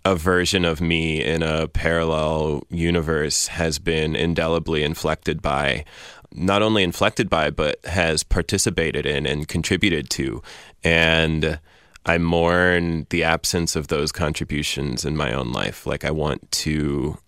a 0.09 0.17
version 0.17 0.65
of 0.65 0.81
me 0.81 1.23
in 1.23 1.43
a 1.43 1.69
parallel 1.69 2.63
universe 2.71 3.49
has 3.49 3.79
been 3.79 4.17
indelibly 4.17 4.83
inflected 4.83 5.43
by 5.43 5.85
not 6.33 6.63
only 6.63 6.83
inflected 6.83 7.29
by 7.29 7.51
but 7.51 7.79
has 7.85 8.23
participated 8.23 9.05
in 9.05 9.27
and 9.27 9.49
contributed 9.49 10.09
to 10.09 10.43
and 10.83 11.61
I 12.07 12.17
mourn 12.17 13.07
the 13.11 13.23
absence 13.23 13.77
of 13.77 13.89
those 13.89 14.11
contributions 14.11 15.05
in 15.05 15.15
my 15.15 15.35
own 15.35 15.53
life 15.53 15.87
like 15.87 16.07
I 16.07 16.11
want 16.11 16.51
to 16.53 17.19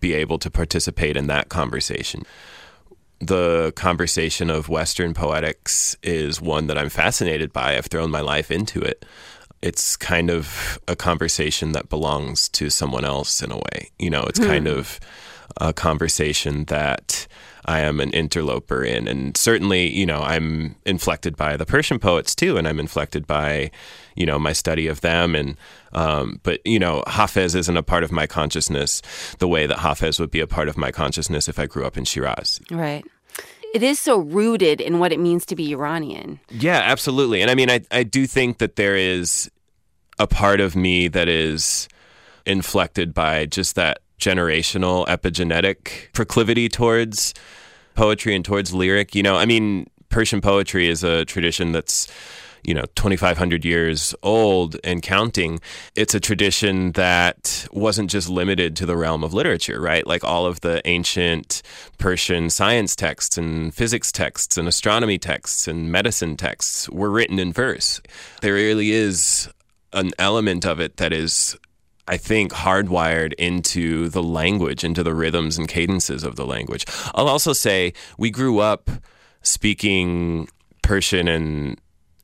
be 0.00 0.12
able 0.12 0.40
to 0.40 0.50
participate 0.50 1.16
in 1.16 1.28
that 1.28 1.50
conversation 1.50 2.24
the 3.20 3.72
conversation 3.76 4.50
of 4.50 4.68
Western 4.68 5.14
poetics 5.14 5.96
is 6.02 6.40
one 6.40 6.66
that 6.66 6.76
I'm 6.76 6.90
fascinated 6.90 7.52
by. 7.52 7.76
I've 7.76 7.86
thrown 7.86 8.10
my 8.10 8.20
life 8.20 8.50
into 8.50 8.80
it. 8.80 9.04
It's 9.64 9.96
kind 9.96 10.30
of 10.30 10.78
a 10.86 10.94
conversation 10.94 11.72
that 11.72 11.88
belongs 11.88 12.48
to 12.50 12.68
someone 12.68 13.04
else 13.04 13.42
in 13.42 13.50
a 13.50 13.56
way. 13.56 13.90
You 13.98 14.10
know, 14.10 14.24
it's 14.24 14.38
kind 14.38 14.68
of 14.68 15.00
a 15.56 15.72
conversation 15.72 16.64
that 16.66 17.26
I 17.64 17.80
am 17.80 18.00
an 18.00 18.10
interloper 18.10 18.84
in. 18.84 19.08
And 19.08 19.36
certainly, 19.36 19.88
you 19.88 20.04
know, 20.04 20.20
I'm 20.20 20.76
inflected 20.84 21.34
by 21.36 21.56
the 21.56 21.64
Persian 21.64 21.98
poets 21.98 22.34
too, 22.34 22.58
and 22.58 22.68
I'm 22.68 22.78
inflected 22.78 23.26
by, 23.26 23.70
you 24.14 24.26
know, 24.26 24.38
my 24.38 24.52
study 24.52 24.86
of 24.86 25.00
them. 25.00 25.34
And, 25.34 25.56
um, 25.92 26.40
but, 26.42 26.60
you 26.66 26.78
know, 26.78 27.02
Hafez 27.06 27.54
isn't 27.56 27.76
a 27.76 27.82
part 27.82 28.04
of 28.04 28.12
my 28.12 28.26
consciousness 28.26 29.00
the 29.38 29.48
way 29.48 29.66
that 29.66 29.78
Hafez 29.78 30.20
would 30.20 30.30
be 30.30 30.40
a 30.40 30.46
part 30.46 30.68
of 30.68 30.76
my 30.76 30.90
consciousness 30.90 31.48
if 31.48 31.58
I 31.58 31.66
grew 31.66 31.86
up 31.86 31.96
in 31.96 32.04
Shiraz. 32.04 32.60
Right. 32.70 33.04
It 33.72 33.82
is 33.82 33.98
so 33.98 34.18
rooted 34.18 34.80
in 34.80 35.00
what 35.00 35.10
it 35.12 35.18
means 35.18 35.44
to 35.46 35.56
be 35.56 35.72
Iranian. 35.72 36.38
Yeah, 36.48 36.80
absolutely. 36.84 37.42
And 37.42 37.50
I 37.50 37.56
mean, 37.56 37.70
I, 37.70 37.80
I 37.90 38.04
do 38.04 38.26
think 38.26 38.58
that 38.58 38.76
there 38.76 38.94
is 38.94 39.50
a 40.18 40.26
part 40.26 40.60
of 40.60 40.76
me 40.76 41.08
that 41.08 41.28
is 41.28 41.88
inflected 42.46 43.14
by 43.14 43.46
just 43.46 43.74
that 43.74 44.00
generational 44.18 45.06
epigenetic 45.06 46.12
proclivity 46.12 46.68
towards 46.68 47.34
poetry 47.94 48.34
and 48.34 48.44
towards 48.44 48.72
lyric. 48.72 49.14
You 49.14 49.22
know, 49.22 49.36
I 49.36 49.46
mean, 49.46 49.86
Persian 50.08 50.40
poetry 50.40 50.88
is 50.88 51.02
a 51.02 51.24
tradition 51.24 51.72
that's 51.72 52.08
you 52.64 52.72
know 52.72 52.84
2500 52.94 53.64
years 53.64 54.14
old 54.22 54.76
and 54.82 55.02
counting. 55.02 55.60
It's 55.94 56.14
a 56.14 56.20
tradition 56.20 56.92
that 56.92 57.66
wasn't 57.72 58.10
just 58.10 58.28
limited 58.28 58.74
to 58.76 58.86
the 58.86 58.96
realm 58.96 59.22
of 59.22 59.34
literature 59.34 59.80
right? 59.80 60.06
Like 60.06 60.24
all 60.24 60.46
of 60.46 60.60
the 60.60 60.80
ancient 60.86 61.62
persian 61.98 62.50
science 62.50 62.96
texts 62.96 63.36
and 63.36 63.74
physics 63.74 64.10
texts 64.10 64.56
and 64.56 64.66
astronomy 64.66 65.18
texts 65.18 65.68
and 65.68 65.92
medicine 65.92 66.36
texts 66.36 66.88
were 66.88 67.10
written 67.10 67.38
in 67.38 67.52
verse. 67.52 68.00
There 68.40 68.54
really 68.54 68.92
is 68.92 69.48
an 69.94 70.10
element 70.18 70.66
of 70.66 70.80
it 70.80 70.96
that 70.98 71.12
is 71.12 71.56
I 72.06 72.18
think 72.18 72.52
hardwired 72.52 73.32
into 73.34 74.08
the 74.10 74.22
language, 74.22 74.84
into 74.84 75.02
the 75.02 75.14
rhythms 75.14 75.56
and 75.56 75.66
cadences 75.66 76.22
of 76.22 76.36
the 76.36 76.44
language. 76.46 76.84
I'll 77.14 77.28
also 77.28 77.52
say 77.54 77.94
we 78.18 78.30
grew 78.30 78.58
up 78.58 78.90
speaking 79.40 80.48
Persian 80.82 81.28
and 81.28 81.80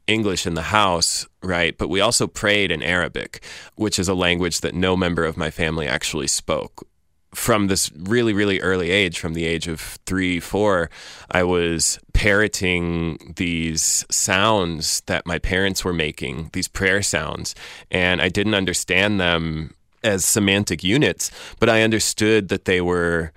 English 0.07 0.47
in 0.47 0.55
the 0.55 0.63
house, 0.63 1.27
right? 1.43 1.79
But 1.79 1.89
we 1.89 2.01
also 2.01 2.27
prayed 2.27 2.71
in 2.71 2.83
Arabic, 2.83 3.43
which 3.77 3.99
is 3.99 4.09
a 4.09 4.15
language 4.15 4.61
that 4.61 4.75
no 4.75 4.97
member 4.97 5.25
of 5.25 5.37
my 5.37 5.51
family 5.51 5.87
actually 5.87 6.27
spoke. 6.27 6.87
From 7.35 7.69
this 7.69 7.93
really, 7.93 8.33
really 8.33 8.61
early 8.61 8.91
age, 8.91 9.21
from 9.21 9.35
the 9.35 9.45
age 9.45 9.69
of 9.69 9.81
three, 10.05 10.41
four, 10.41 10.91
I 11.31 11.45
was 11.45 12.01
parroting 12.13 13.35
these 13.37 14.05
sounds 14.11 15.03
that 15.07 15.27
my 15.27 15.39
parents 15.39 15.85
were 15.85 15.93
making, 15.93 16.51
these 16.53 16.67
prayer 16.67 17.03
sounds, 17.03 17.55
and 17.91 18.21
I 18.21 18.29
didn't 18.29 18.55
understand 18.55 19.21
them 19.21 19.75
as 20.03 20.25
semantic 20.25 20.83
units, 20.83 21.31
but 21.61 21.69
I 21.69 21.83
understood 21.83 22.49
that 22.49 22.65
they 22.65 22.81
were 22.81 23.33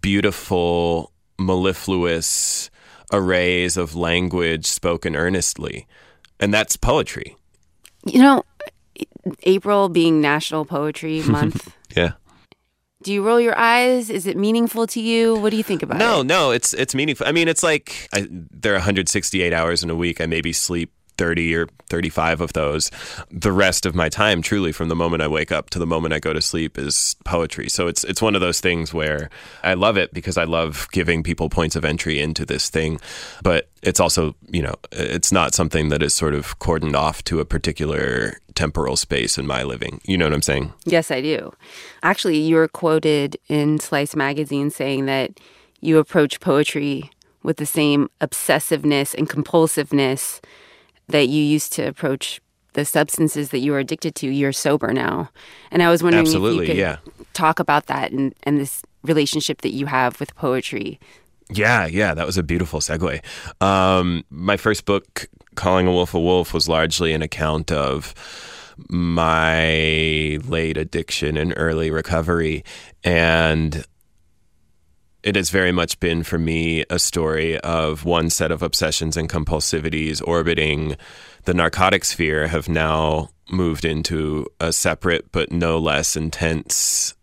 beautiful, 0.00 1.12
mellifluous 1.38 2.70
arrays 3.12 3.76
of 3.76 3.94
language 3.94 4.66
spoken 4.66 5.16
earnestly. 5.16 5.86
And 6.40 6.52
that's 6.52 6.76
poetry. 6.76 7.36
You 8.04 8.20
know, 8.20 8.44
April 9.42 9.88
being 9.88 10.20
National 10.20 10.64
Poetry 10.64 11.22
Month. 11.26 11.74
Yeah. 11.94 12.12
Do 13.02 13.12
you 13.12 13.22
roll 13.22 13.40
your 13.40 13.56
eyes? 13.56 14.10
Is 14.10 14.26
it 14.26 14.36
meaningful 14.36 14.86
to 14.88 15.00
you? 15.00 15.36
What 15.36 15.50
do 15.50 15.56
you 15.56 15.62
think 15.62 15.82
about 15.84 15.98
No, 15.98 16.20
it? 16.20 16.24
no, 16.24 16.46
no, 16.46 16.50
it's 16.50 16.74
it's 16.74 16.94
meaningful. 16.94 17.26
I 17.28 17.32
mean, 17.32 17.46
it's 17.46 17.62
like 17.62 18.08
I, 18.12 18.26
there 18.30 18.72
are 18.72 18.78
168 18.78 19.52
hours 19.52 19.84
in 19.84 19.90
a 19.90 19.94
week. 19.94 20.20
I 20.20 20.26
maybe 20.26 20.52
sleep 20.52 20.90
30 21.18 21.54
or 21.56 21.66
35 21.88 22.40
of 22.40 22.52
those. 22.52 22.90
The 23.30 23.52
rest 23.52 23.84
of 23.84 23.94
my 23.94 24.08
time, 24.08 24.40
truly, 24.40 24.72
from 24.72 24.88
the 24.88 24.96
moment 24.96 25.22
I 25.22 25.28
wake 25.28 25.52
up 25.52 25.70
to 25.70 25.78
the 25.78 25.86
moment 25.86 26.14
I 26.14 26.20
go 26.20 26.32
to 26.32 26.40
sleep, 26.40 26.78
is 26.78 27.16
poetry. 27.24 27.68
So 27.68 27.88
it's 27.88 28.04
it's 28.04 28.22
one 28.22 28.34
of 28.34 28.40
those 28.40 28.60
things 28.60 28.94
where 28.94 29.28
I 29.62 29.74
love 29.74 29.96
it 29.96 30.14
because 30.14 30.38
I 30.38 30.44
love 30.44 30.88
giving 30.92 31.22
people 31.22 31.48
points 31.48 31.76
of 31.76 31.84
entry 31.84 32.20
into 32.20 32.46
this 32.46 32.70
thing, 32.70 33.00
but 33.42 33.68
it's 33.82 34.00
also 34.00 34.34
you 34.48 34.62
know 34.62 34.74
it's 34.92 35.32
not 35.32 35.54
something 35.54 35.88
that 35.90 36.02
is 36.02 36.14
sort 36.14 36.34
of 36.34 36.58
cordoned 36.58 36.94
off 36.94 37.22
to 37.24 37.40
a 37.40 37.44
particular 37.44 38.38
temporal 38.54 38.96
space 38.96 39.38
in 39.38 39.46
my 39.46 39.62
living. 39.62 40.00
You 40.04 40.16
know 40.16 40.26
what 40.26 40.34
I'm 40.34 40.42
saying? 40.42 40.72
Yes, 40.84 41.10
I 41.10 41.20
do. 41.20 41.52
Actually, 42.02 42.38
you 42.38 42.56
were 42.56 42.68
quoted 42.68 43.36
in 43.48 43.78
Slice 43.78 44.16
magazine 44.16 44.70
saying 44.70 45.06
that 45.06 45.38
you 45.80 45.98
approach 45.98 46.40
poetry 46.40 47.10
with 47.42 47.56
the 47.56 47.66
same 47.66 48.10
obsessiveness 48.20 49.14
and 49.14 49.28
compulsiveness 49.28 50.40
that 51.08 51.28
you 51.28 51.42
used 51.42 51.72
to 51.74 51.82
approach 51.82 52.40
the 52.74 52.84
substances 52.84 53.50
that 53.50 53.58
you 53.58 53.72
were 53.72 53.78
addicted 53.78 54.14
to. 54.16 54.28
You're 54.28 54.52
sober 54.52 54.92
now. 54.92 55.30
And 55.70 55.82
I 55.82 55.90
was 55.90 56.02
wondering 56.02 56.26
Absolutely, 56.26 56.64
if 56.64 56.68
you 56.68 56.74
could 56.74 56.80
yeah. 56.80 56.96
talk 57.32 57.58
about 57.58 57.86
that 57.86 58.12
and, 58.12 58.34
and 58.44 58.60
this 58.60 58.82
relationship 59.02 59.62
that 59.62 59.72
you 59.72 59.86
have 59.86 60.20
with 60.20 60.34
poetry. 60.36 61.00
Yeah, 61.50 61.86
yeah, 61.86 62.14
that 62.14 62.26
was 62.26 62.36
a 62.36 62.42
beautiful 62.42 62.80
segue. 62.80 63.22
Um, 63.62 64.24
my 64.30 64.56
first 64.56 64.84
book, 64.84 65.28
Calling 65.54 65.86
a 65.86 65.92
Wolf 65.92 66.14
a 66.14 66.20
Wolf, 66.20 66.52
was 66.52 66.68
largely 66.68 67.12
an 67.12 67.22
account 67.22 67.72
of 67.72 68.14
my 68.88 70.38
late 70.44 70.76
addiction 70.76 71.36
and 71.36 71.54
early 71.56 71.90
recovery. 71.90 72.64
And 73.02 73.84
it 75.22 75.36
has 75.36 75.50
very 75.50 75.72
much 75.72 75.98
been 76.00 76.22
for 76.22 76.38
me 76.38 76.84
a 76.90 76.98
story 76.98 77.58
of 77.60 78.04
one 78.04 78.30
set 78.30 78.50
of 78.50 78.62
obsessions 78.62 79.16
and 79.16 79.28
compulsivities 79.28 80.22
orbiting 80.26 80.96
the 81.44 81.54
narcotic 81.54 82.04
sphere 82.04 82.48
have 82.48 82.68
now 82.68 83.30
moved 83.50 83.84
into 83.84 84.46
a 84.60 84.72
separate 84.72 85.30
but 85.32 85.50
no 85.50 85.78
less 85.78 86.16
intense 86.16 87.14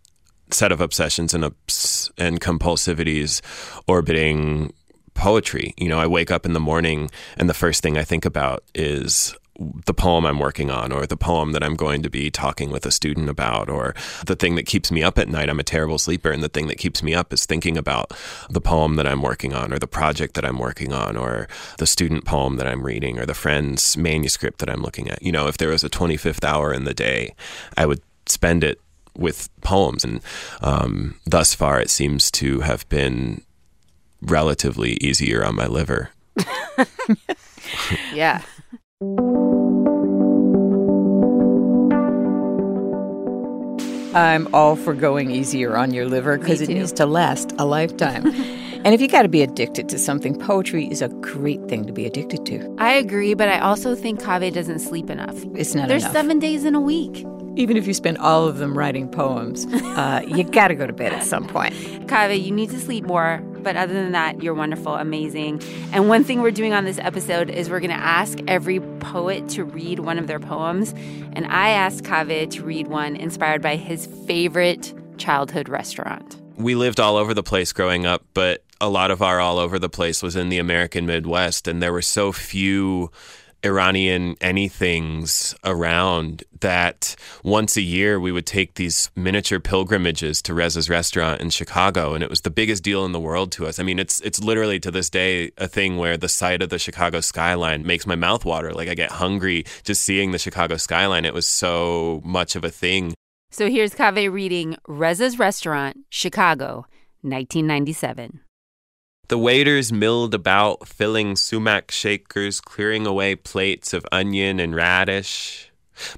set 0.51 0.71
of 0.71 0.81
obsessions 0.81 1.33
and 1.33 1.45
obs- 1.45 2.11
and 2.17 2.39
compulsivities 2.39 3.41
orbiting 3.87 4.73
poetry. 5.13 5.73
You 5.77 5.89
know, 5.89 5.99
I 5.99 6.07
wake 6.07 6.31
up 6.31 6.45
in 6.45 6.53
the 6.53 6.59
morning 6.59 7.09
and 7.37 7.49
the 7.49 7.53
first 7.53 7.81
thing 7.81 7.97
I 7.97 8.03
think 8.03 8.25
about 8.25 8.63
is 8.73 9.35
the 9.57 9.93
poem 9.93 10.25
I'm 10.25 10.39
working 10.39 10.69
on 10.69 10.91
or 10.91 11.05
the 11.05 11.17
poem 11.17 11.53
that 11.53 11.63
I'm 11.63 11.75
going 11.75 12.03
to 12.03 12.09
be 12.09 12.29
talking 12.29 12.71
with 12.71 12.85
a 12.85 12.91
student 12.91 13.29
about 13.29 13.69
or 13.69 13.95
the 14.25 14.35
thing 14.35 14.55
that 14.55 14.65
keeps 14.65 14.91
me 14.91 15.03
up 15.03 15.17
at 15.17 15.29
night. 15.29 15.50
I'm 15.50 15.59
a 15.59 15.63
terrible 15.63 15.97
sleeper 15.97 16.29
and 16.29 16.43
the 16.43 16.50
thing 16.50 16.67
that 16.67 16.77
keeps 16.77 17.01
me 17.01 17.13
up 17.13 17.31
is 17.31 17.45
thinking 17.45 17.77
about 17.77 18.12
the 18.50 18.62
poem 18.62 18.95
that 18.95 19.07
I'm 19.07 19.21
working 19.21 19.53
on 19.53 19.71
or 19.74 19.79
the 19.79 19.88
project 19.88 20.33
that 20.35 20.45
I'm 20.45 20.59
working 20.59 20.91
on 20.91 21.15
or 21.15 21.47
the 21.77 21.88
student 21.88 22.25
poem 22.25 22.57
that 22.57 22.67
I'm 22.67 22.85
reading 22.85 23.17
or 23.17 23.25
the 23.25 23.33
friend's 23.33 23.95
manuscript 23.95 24.59
that 24.59 24.69
I'm 24.69 24.81
looking 24.81 25.09
at. 25.09 25.21
You 25.21 25.31
know, 25.31 25.47
if 25.47 25.57
there 25.57 25.69
was 25.69 25.83
a 25.83 25.89
25th 25.89 26.43
hour 26.43 26.74
in 26.74 26.83
the 26.83 26.93
day, 26.93 27.33
I 27.77 27.85
would 27.85 28.01
spend 28.25 28.63
it 28.63 28.81
with 29.17 29.50
poems 29.62 30.03
and 30.03 30.21
um, 30.62 31.15
thus 31.25 31.55
far 31.55 31.79
it 31.79 31.89
seems 31.89 32.29
to 32.31 32.59
have 32.62 32.88
been 32.89 33.41
relatively 34.21 34.93
easier 34.95 35.45
on 35.45 35.55
my 35.55 35.67
liver. 35.67 36.09
Yeah. 38.13 38.41
I'm 44.15 44.47
all 44.53 44.77
for 44.77 44.93
going 44.93 45.29
easier 45.29 45.75
on 45.75 45.93
your 45.93 46.05
liver 46.05 46.38
because 46.38 46.62
it 46.62 46.69
needs 46.69 46.93
to 46.93 47.05
last 47.05 47.53
a 47.59 47.65
lifetime. 47.65 48.25
and 48.85 48.88
if 48.88 49.01
you 49.01 49.09
got 49.09 49.24
to 49.24 49.27
be 49.27 49.41
addicted 49.41 49.89
to 49.89 50.00
something, 50.00 50.39
poetry 50.39 50.85
is 50.85 51.01
a 51.01 51.09
great 51.09 51.67
thing 51.67 51.85
to 51.85 51.91
be 51.91 52.05
addicted 52.05 52.45
to. 52.45 52.75
I 52.77 52.93
agree, 52.93 53.33
but 53.33 53.50
I 53.50 53.59
also 53.59 53.93
think 53.93 54.21
Kaveh 54.21 54.53
doesn't 54.53 54.79
sleep 54.79 55.09
enough. 55.09 55.35
It's 55.53 55.75
not 55.75 55.89
There's 55.89 56.03
enough. 56.03 56.13
seven 56.13 56.39
days 56.39 56.63
in 56.63 56.75
a 56.75 56.79
week. 56.79 57.25
Even 57.57 57.75
if 57.75 57.88
you 57.88 57.93
spend 57.93 58.17
all 58.19 58.47
of 58.47 58.57
them 58.57 58.77
writing 58.77 59.09
poems, 59.09 59.65
uh, 59.65 60.21
you 60.25 60.45
got 60.45 60.69
to 60.69 60.75
go 60.75 60.88
to 60.88 60.93
bed 60.93 61.12
at 61.12 61.24
some 61.24 61.45
point. 61.45 61.74
Kaveh, 62.07 62.41
you 62.41 62.51
need 62.51 62.69
to 62.69 62.79
sleep 62.79 63.03
more. 63.03 63.41
But 63.65 63.75
other 63.75 63.93
than 63.93 64.12
that, 64.12 64.43
you're 64.43 64.53
wonderful, 64.53 64.93
amazing. 64.95 65.62
And 65.91 66.07
one 66.07 66.24
thing 66.24 66.41
we're 66.41 66.51
doing 66.51 66.71
on 66.74 66.85
this 66.85 67.00
episode 67.00 67.50
is 67.50 67.69
we're 67.69 67.79
going 67.79 67.89
to 67.89 67.97
ask 67.97 68.39
every 68.47 68.79
poet 69.12 69.47
to 69.50 69.63
read 69.63 70.00
one 70.00 70.17
of 70.19 70.27
their 70.27 70.39
poems. 70.39 70.93
And 71.33 71.45
I 71.47 71.69
asked 71.69 72.03
Kaveh 72.03 72.50
to 72.51 72.63
read 72.63 72.88
one 72.88 73.15
inspired 73.15 73.62
by 73.62 73.75
his 73.75 74.07
favorite 74.27 74.93
childhood 75.17 75.69
restaurant. 75.69 76.41
we 76.57 76.75
lived 76.75 77.00
all 77.00 77.17
over 77.17 77.33
the 77.33 77.43
place 77.43 77.74
growing 77.74 78.05
up, 78.05 78.24
but 78.33 78.63
a 78.81 78.89
lot 78.89 79.12
of 79.12 79.21
our 79.21 79.39
all 79.39 79.59
over 79.59 79.79
the 79.79 79.89
place 79.89 80.21
was 80.24 80.35
in 80.35 80.50
the 80.50 80.57
American 80.59 81.05
Midwest, 81.05 81.67
and 81.67 81.81
there 81.81 81.93
were 81.93 82.01
so 82.01 82.31
few 82.31 83.12
Iranian 83.65 84.36
anythings 84.36 85.55
around 85.63 86.43
that 86.62 87.15
once 87.43 87.75
a 87.75 87.81
year 87.81 88.19
we 88.19 88.31
would 88.31 88.45
take 88.45 88.75
these 88.75 89.10
miniature 89.15 89.60
pilgrimages 89.60 90.41
to 90.43 90.53
Reza's 90.53 90.89
restaurant 90.89 91.41
in 91.41 91.50
Chicago, 91.50 92.13
and 92.13 92.24
it 92.24 92.29
was 92.29 92.41
the 92.41 92.51
biggest 92.51 92.84
deal 92.84 93.03
in 93.05 93.12
the 93.12 93.19
world 93.19 93.51
to 93.53 93.65
us. 93.65 93.79
I 93.79 93.84
mean, 93.84 94.00
it's 94.00 94.22
it's 94.22 94.41
literally 94.41 94.79
to 94.79 94.91
this 94.91 95.10
day 95.10 95.51
a 95.57 95.67
thing 95.67 95.98
where 95.98 96.17
the 96.17 96.29
sight 96.29 96.62
of 96.62 96.69
the 96.69 96.79
Chicago 96.79 97.19
skyline 97.19 97.86
makes 97.86 98.05
my 98.05 98.15
mouth 98.15 98.45
water. 98.45 98.72
Like 98.72 98.88
I 98.88 98.93
get 98.93 99.12
hungry 99.12 99.65
just 99.84 100.03
seeing 100.03 100.31
the 100.31 100.39
Chicago 100.39 100.77
skyline. 100.77 101.25
It 101.25 101.34
was 101.34 101.48
so 101.48 102.22
much 102.24 102.55
of 102.55 102.63
a 102.63 102.69
thing. 102.69 103.13
So 103.50 103.69
here's 103.69 103.93
Kaveh 103.93 104.31
reading 104.31 104.77
Reza's 104.88 105.39
Restaurant, 105.39 105.98
Chicago, 106.10 106.86
1997. 107.22 108.41
The 109.27 109.38
waiters 109.39 109.91
milled 109.91 110.36
about, 110.36 110.88
filling 110.88 111.36
sumac 111.36 111.89
shakers, 111.89 112.62
clearing 112.62 113.08
away 113.08 113.36
plates 113.36 113.94
of 113.94 114.05
onion 114.12 114.60
and 114.60 114.75
radish. 114.75 115.72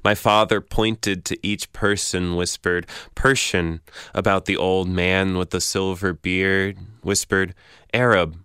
My 0.04 0.14
father 0.14 0.60
pointed 0.60 1.24
to 1.26 1.38
each 1.46 1.72
person, 1.72 2.36
whispered 2.36 2.86
Persian 3.14 3.80
about 4.14 4.44
the 4.44 4.56
old 4.56 4.88
man 4.88 5.38
with 5.38 5.50
the 5.50 5.60
silver 5.60 6.12
beard, 6.12 6.76
whispered 7.02 7.54
Arab 7.94 8.36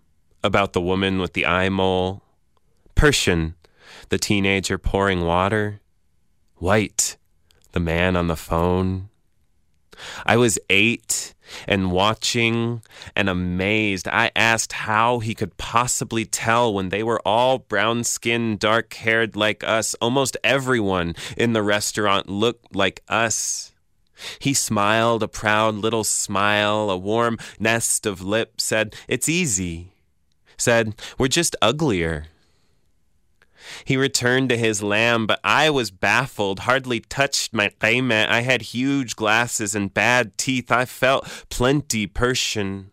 about 0.43 0.73
the 0.73 0.81
woman 0.81 1.19
with 1.19 1.33
the 1.33 1.45
eye 1.45 1.69
mole, 1.69 2.21
Persian, 2.95 3.55
the 4.09 4.17
teenager 4.17 4.77
pouring 4.77 5.25
water, 5.25 5.81
white, 6.55 7.17
the 7.73 7.79
man 7.79 8.15
on 8.15 8.27
the 8.27 8.37
phone. 8.37 9.09
I 10.25 10.37
was 10.37 10.59
eight 10.69 11.32
and 11.67 11.91
watching 11.91 12.81
and 13.15 13.29
amazed. 13.29 14.07
I 14.07 14.31
asked 14.35 14.73
how 14.73 15.19
he 15.19 15.35
could 15.35 15.57
possibly 15.57 16.25
tell 16.25 16.73
when 16.73 16.89
they 16.89 17.03
were 17.03 17.21
all 17.25 17.59
brown 17.59 18.03
skinned, 18.03 18.59
dark 18.59 18.93
haired 18.93 19.35
like 19.35 19.63
us. 19.63 19.95
Almost 19.95 20.37
everyone 20.43 21.15
in 21.37 21.53
the 21.53 21.63
restaurant 21.63 22.29
looked 22.29 22.75
like 22.75 23.03
us. 23.07 23.73
He 24.39 24.53
smiled 24.53 25.23
a 25.23 25.27
proud 25.27 25.75
little 25.75 26.03
smile, 26.03 26.89
a 26.89 26.97
warm 26.97 27.37
nest 27.59 28.05
of 28.05 28.21
lips, 28.21 28.63
said, 28.63 28.95
It's 29.07 29.27
easy. 29.27 29.93
Said, 30.57 30.95
We're 31.17 31.27
just 31.27 31.55
uglier. 31.61 32.27
He 33.85 33.97
returned 33.97 34.49
to 34.49 34.57
his 34.57 34.83
lamb, 34.83 35.27
but 35.27 35.39
I 35.43 35.69
was 35.69 35.91
baffled, 35.91 36.61
hardly 36.61 36.99
touched 36.99 37.53
my 37.53 37.69
qaimat. 37.79 38.29
I 38.29 38.41
had 38.41 38.61
huge 38.61 39.15
glasses 39.15 39.75
and 39.75 39.93
bad 39.93 40.37
teeth. 40.37 40.71
I 40.71 40.85
felt 40.85 41.45
plenty 41.49 42.07
Persian. 42.07 42.91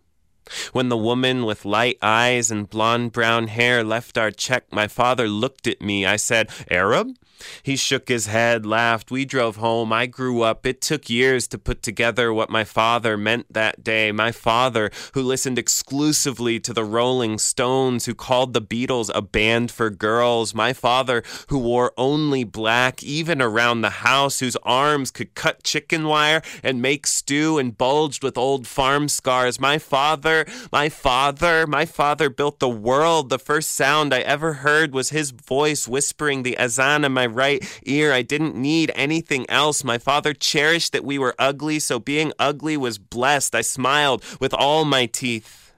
When 0.72 0.88
the 0.88 0.96
woman 0.96 1.44
with 1.44 1.64
light 1.64 1.98
eyes 2.02 2.50
and 2.50 2.68
blonde 2.68 3.12
brown 3.12 3.48
hair 3.48 3.84
left 3.84 4.18
our 4.18 4.30
check, 4.30 4.64
my 4.72 4.88
father 4.88 5.28
looked 5.28 5.66
at 5.66 5.80
me. 5.80 6.04
I 6.04 6.16
said, 6.16 6.50
Arab? 6.70 7.16
He 7.62 7.76
shook 7.76 8.08
his 8.08 8.26
head, 8.26 8.66
laughed. 8.66 9.10
We 9.10 9.24
drove 9.24 9.56
home. 9.56 9.92
I 9.92 10.06
grew 10.06 10.42
up. 10.42 10.66
It 10.66 10.80
took 10.80 11.10
years 11.10 11.46
to 11.48 11.58
put 11.58 11.82
together 11.82 12.32
what 12.32 12.50
my 12.50 12.64
father 12.64 13.16
meant 13.16 13.52
that 13.52 13.82
day. 13.84 14.12
My 14.12 14.32
father, 14.32 14.90
who 15.14 15.22
listened 15.22 15.58
exclusively 15.58 16.60
to 16.60 16.72
the 16.72 16.84
Rolling 16.84 17.38
Stones, 17.38 18.06
who 18.06 18.14
called 18.14 18.52
the 18.52 18.62
Beatles 18.62 19.10
a 19.14 19.22
band 19.22 19.70
for 19.70 19.90
girls. 19.90 20.54
My 20.54 20.72
father, 20.72 21.22
who 21.48 21.58
wore 21.58 21.92
only 21.96 22.44
black, 22.44 23.02
even 23.02 23.40
around 23.40 23.80
the 23.80 23.90
house, 23.90 24.40
whose 24.40 24.56
arms 24.62 25.10
could 25.10 25.34
cut 25.34 25.62
chicken 25.62 26.04
wire 26.06 26.42
and 26.62 26.82
make 26.82 27.06
stew 27.06 27.58
and 27.58 27.76
bulged 27.76 28.22
with 28.22 28.38
old 28.38 28.66
farm 28.66 29.08
scars. 29.08 29.60
My 29.60 29.78
father, 29.78 30.46
my 30.72 30.88
father, 30.88 31.66
my 31.66 31.86
father 31.86 32.30
built 32.30 32.58
the 32.58 32.68
world. 32.68 33.28
The 33.28 33.38
first 33.38 33.72
sound 33.72 34.12
I 34.12 34.20
ever 34.20 34.54
heard 34.54 34.92
was 34.92 35.10
his 35.10 35.30
voice 35.30 35.88
whispering 35.88 36.42
the 36.42 36.58
azan 36.58 37.04
in 37.04 37.12
my 37.12 37.26
right 37.34 37.64
ear. 37.84 38.12
I 38.12 38.22
didn't 38.22 38.54
need 38.54 38.92
anything 38.94 39.48
else. 39.48 39.84
My 39.84 39.98
father 39.98 40.34
cherished 40.34 40.92
that 40.92 41.04
we 41.04 41.18
were 41.18 41.34
ugly, 41.38 41.78
so 41.78 41.98
being 41.98 42.32
ugly 42.38 42.76
was 42.76 42.98
blessed. 42.98 43.54
I 43.54 43.62
smiled 43.62 44.24
with 44.40 44.54
all 44.54 44.84
my 44.84 45.06
teeth. 45.06 45.72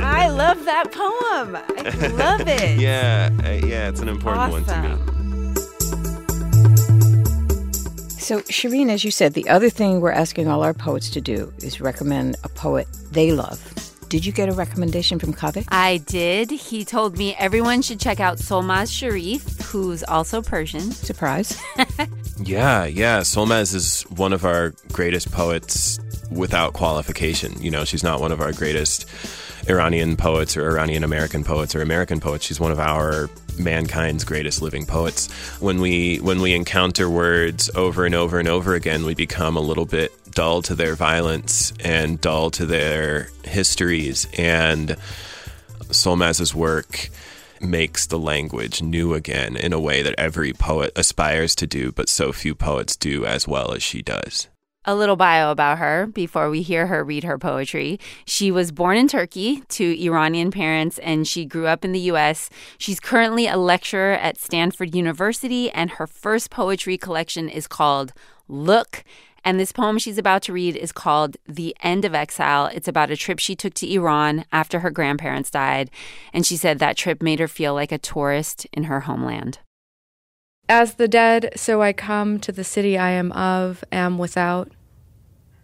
I 0.00 0.28
love 0.28 0.64
that 0.64 0.92
poem. 0.92 1.56
I 1.56 2.06
love 2.08 2.46
it. 2.46 2.78
yeah, 2.78 3.30
uh, 3.44 3.66
yeah, 3.66 3.88
it's 3.88 4.00
an 4.00 4.08
important 4.08 4.52
one 4.52 4.64
to 4.64 4.82
me. 4.82 5.14
So, 8.24 8.40
Shereen, 8.40 8.88
as 8.88 9.04
you 9.04 9.10
said, 9.10 9.34
the 9.34 9.46
other 9.50 9.68
thing 9.68 10.00
we're 10.00 10.10
asking 10.10 10.48
all 10.48 10.62
our 10.62 10.72
poets 10.72 11.10
to 11.10 11.20
do 11.20 11.52
is 11.58 11.80
recommend 11.80 12.36
a 12.42 12.48
poet 12.48 12.88
they 13.10 13.32
love. 13.32 13.60
Did 14.14 14.24
you 14.24 14.30
get 14.30 14.48
a 14.48 14.52
recommendation 14.52 15.18
from 15.18 15.34
Kaveh? 15.34 15.64
I 15.70 15.96
did. 15.96 16.48
He 16.48 16.84
told 16.84 17.18
me 17.18 17.34
everyone 17.36 17.82
should 17.82 17.98
check 17.98 18.20
out 18.20 18.38
Solmaz 18.38 18.88
Sharif, 18.96 19.58
who's 19.62 20.04
also 20.04 20.40
Persian. 20.40 20.92
Surprise. 20.92 21.60
Yeah, 22.42 22.84
yeah. 22.84 23.20
Solmaz 23.20 23.74
is 23.74 24.02
one 24.02 24.32
of 24.32 24.44
our 24.44 24.74
greatest 24.92 25.30
poets 25.32 25.98
without 26.30 26.74
qualification. 26.74 27.60
You 27.62 27.70
know, 27.70 27.84
she's 27.84 28.02
not 28.02 28.20
one 28.20 28.32
of 28.32 28.40
our 28.40 28.52
greatest 28.52 29.08
Iranian 29.68 30.16
poets 30.16 30.56
or 30.56 30.68
Iranian 30.68 31.04
American 31.04 31.44
poets 31.44 31.74
or 31.74 31.82
American 31.82 32.20
poets. 32.20 32.44
She's 32.44 32.60
one 32.60 32.72
of 32.72 32.78
our 32.78 33.30
mankind's 33.58 34.24
greatest 34.24 34.60
living 34.60 34.86
poets. 34.86 35.30
When 35.60 35.80
we 35.80 36.18
when 36.18 36.40
we 36.40 36.54
encounter 36.54 37.08
words 37.08 37.70
over 37.74 38.04
and 38.04 38.14
over 38.14 38.38
and 38.38 38.48
over 38.48 38.74
again, 38.74 39.04
we 39.04 39.14
become 39.14 39.56
a 39.56 39.60
little 39.60 39.86
bit 39.86 40.12
dull 40.32 40.62
to 40.62 40.74
their 40.74 40.94
violence 40.94 41.72
and 41.82 42.20
dull 42.20 42.50
to 42.52 42.66
their 42.66 43.30
histories. 43.44 44.26
And 44.36 44.96
Solmaz's 45.90 46.54
work 46.54 47.08
makes 47.60 48.06
the 48.06 48.18
language 48.18 48.82
new 48.82 49.14
again 49.14 49.56
in 49.56 49.72
a 49.72 49.80
way 49.80 50.02
that 50.02 50.14
every 50.18 50.52
poet 50.52 50.92
aspires 50.96 51.54
to 51.56 51.66
do, 51.66 51.92
but 51.92 52.08
so 52.08 52.32
few 52.32 52.54
poets 52.54 52.96
do 52.96 53.24
as 53.24 53.48
well 53.48 53.72
as 53.72 53.82
she 53.82 54.02
does. 54.02 54.48
A 54.86 54.94
little 54.94 55.16
bio 55.16 55.50
about 55.50 55.78
her 55.78 56.06
before 56.06 56.50
we 56.50 56.60
hear 56.60 56.88
her 56.88 57.02
read 57.02 57.24
her 57.24 57.38
poetry. 57.38 57.98
She 58.26 58.50
was 58.50 58.70
born 58.70 58.98
in 58.98 59.08
Turkey 59.08 59.62
to 59.70 60.04
Iranian 60.04 60.50
parents 60.50 60.98
and 60.98 61.26
she 61.26 61.46
grew 61.46 61.66
up 61.66 61.86
in 61.86 61.92
the 61.92 62.00
US. 62.12 62.50
She's 62.76 63.00
currently 63.00 63.46
a 63.46 63.56
lecturer 63.56 64.12
at 64.12 64.36
Stanford 64.36 64.94
University, 64.94 65.70
and 65.70 65.92
her 65.92 66.06
first 66.06 66.50
poetry 66.50 66.98
collection 66.98 67.48
is 67.48 67.66
called 67.66 68.12
Look. 68.46 69.04
And 69.42 69.58
this 69.58 69.72
poem 69.72 69.98
she's 69.98 70.18
about 70.18 70.42
to 70.42 70.52
read 70.52 70.76
is 70.76 70.92
called 70.92 71.38
The 71.46 71.74
End 71.82 72.04
of 72.04 72.14
Exile. 72.14 72.66
It's 72.66 72.88
about 72.88 73.10
a 73.10 73.16
trip 73.16 73.38
she 73.38 73.56
took 73.56 73.72
to 73.74 73.90
Iran 73.90 74.44
after 74.52 74.80
her 74.80 74.90
grandparents 74.90 75.50
died. 75.50 75.90
And 76.34 76.44
she 76.44 76.58
said 76.58 76.78
that 76.78 76.98
trip 76.98 77.22
made 77.22 77.40
her 77.40 77.48
feel 77.48 77.72
like 77.72 77.92
a 77.92 77.98
tourist 77.98 78.66
in 78.70 78.84
her 78.84 79.00
homeland. 79.00 79.60
As 80.68 80.94
the 80.94 81.08
dead, 81.08 81.52
so 81.56 81.82
I 81.82 81.92
come 81.92 82.40
to 82.40 82.50
the 82.50 82.64
city 82.64 82.96
I 82.96 83.10
am 83.10 83.32
of, 83.32 83.84
am 83.92 84.16
without, 84.16 84.72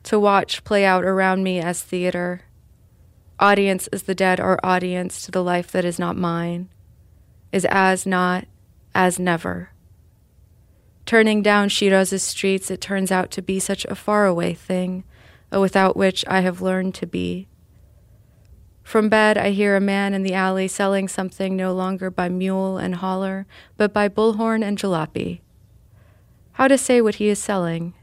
to 0.03 0.19
watch 0.19 0.63
play 0.65 0.85
out 0.85 1.05
around 1.05 1.43
me 1.43 1.59
as 1.59 1.83
theater. 1.83 2.43
Audience 3.39 3.89
is 3.93 4.03
the 4.03 4.15
dead 4.15 4.39
are 4.39 4.61
audience 4.63 5.23
to 5.23 5.31
the 5.31 5.43
life 5.43 5.73
that 5.73 5.87
is 5.87 5.99
not 5.99 6.17
mine, 6.17 6.69
is 7.51 7.65
as 7.71 8.05
not, 8.05 8.47
as 8.95 9.19
never. 9.19 9.71
Turning 11.07 11.41
down 11.43 11.69
Shiraz's 11.69 12.23
streets, 12.23 12.71
it 12.71 12.83
turns 12.83 13.11
out 13.11 13.31
to 13.31 13.43
be 13.43 13.59
such 13.59 13.87
a 13.87 13.95
faraway 13.95 14.53
thing, 14.53 15.05
a 15.51 15.61
without 15.61 15.97
which 15.97 16.25
I 16.29 16.41
have 16.41 16.61
learned 16.61 16.95
to 16.97 17.07
be. 17.07 17.49
From 18.91 19.09
bed, 19.09 19.39
I 19.39 19.51
hear 19.51 19.77
a 19.77 19.81
man 19.81 20.15
in 20.15 20.25
the 20.25 20.35
alley 20.35 20.67
selling 20.67 21.07
something 21.07 21.55
no 21.55 21.73
longer 21.73 22.11
by 22.11 22.29
mule 22.29 22.77
and 22.77 22.97
holler, 22.97 23.47
but 23.77 23.93
by 23.93 24.09
bullhorn 24.09 24.65
and 24.65 24.77
jalopy. 24.77 25.43
How 26.55 26.67
to 26.67 26.77
say 26.77 27.01
what 27.01 27.15
he 27.15 27.29
is 27.29 27.39
selling? 27.39 27.95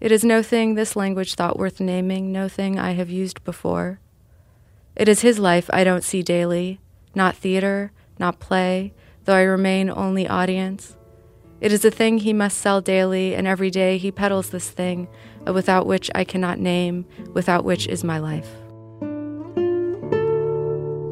It 0.00 0.10
is 0.10 0.24
no 0.24 0.42
thing 0.42 0.74
this 0.74 0.96
language 0.96 1.36
thought 1.36 1.60
worth 1.60 1.78
naming, 1.78 2.32
no 2.32 2.48
thing 2.48 2.76
I 2.76 2.94
have 2.94 3.08
used 3.08 3.44
before. 3.44 4.00
It 4.96 5.08
is 5.08 5.20
his 5.20 5.38
life 5.38 5.70
I 5.72 5.84
don't 5.84 6.02
see 6.02 6.24
daily, 6.24 6.80
not 7.14 7.36
theater, 7.36 7.92
not 8.18 8.40
play, 8.40 8.94
though 9.26 9.36
I 9.36 9.42
remain 9.42 9.90
only 9.90 10.26
audience. 10.26 10.96
It 11.60 11.70
is 11.70 11.84
a 11.84 11.92
thing 11.92 12.18
he 12.18 12.32
must 12.32 12.58
sell 12.58 12.80
daily, 12.80 13.32
and 13.32 13.46
every 13.46 13.70
day 13.70 13.96
he 13.96 14.10
peddles 14.10 14.50
this 14.50 14.70
thing, 14.70 15.06
without 15.46 15.86
which 15.86 16.10
I 16.16 16.24
cannot 16.24 16.58
name, 16.58 17.06
without 17.32 17.64
which 17.64 17.86
is 17.86 18.02
my 18.02 18.18
life. 18.18 18.56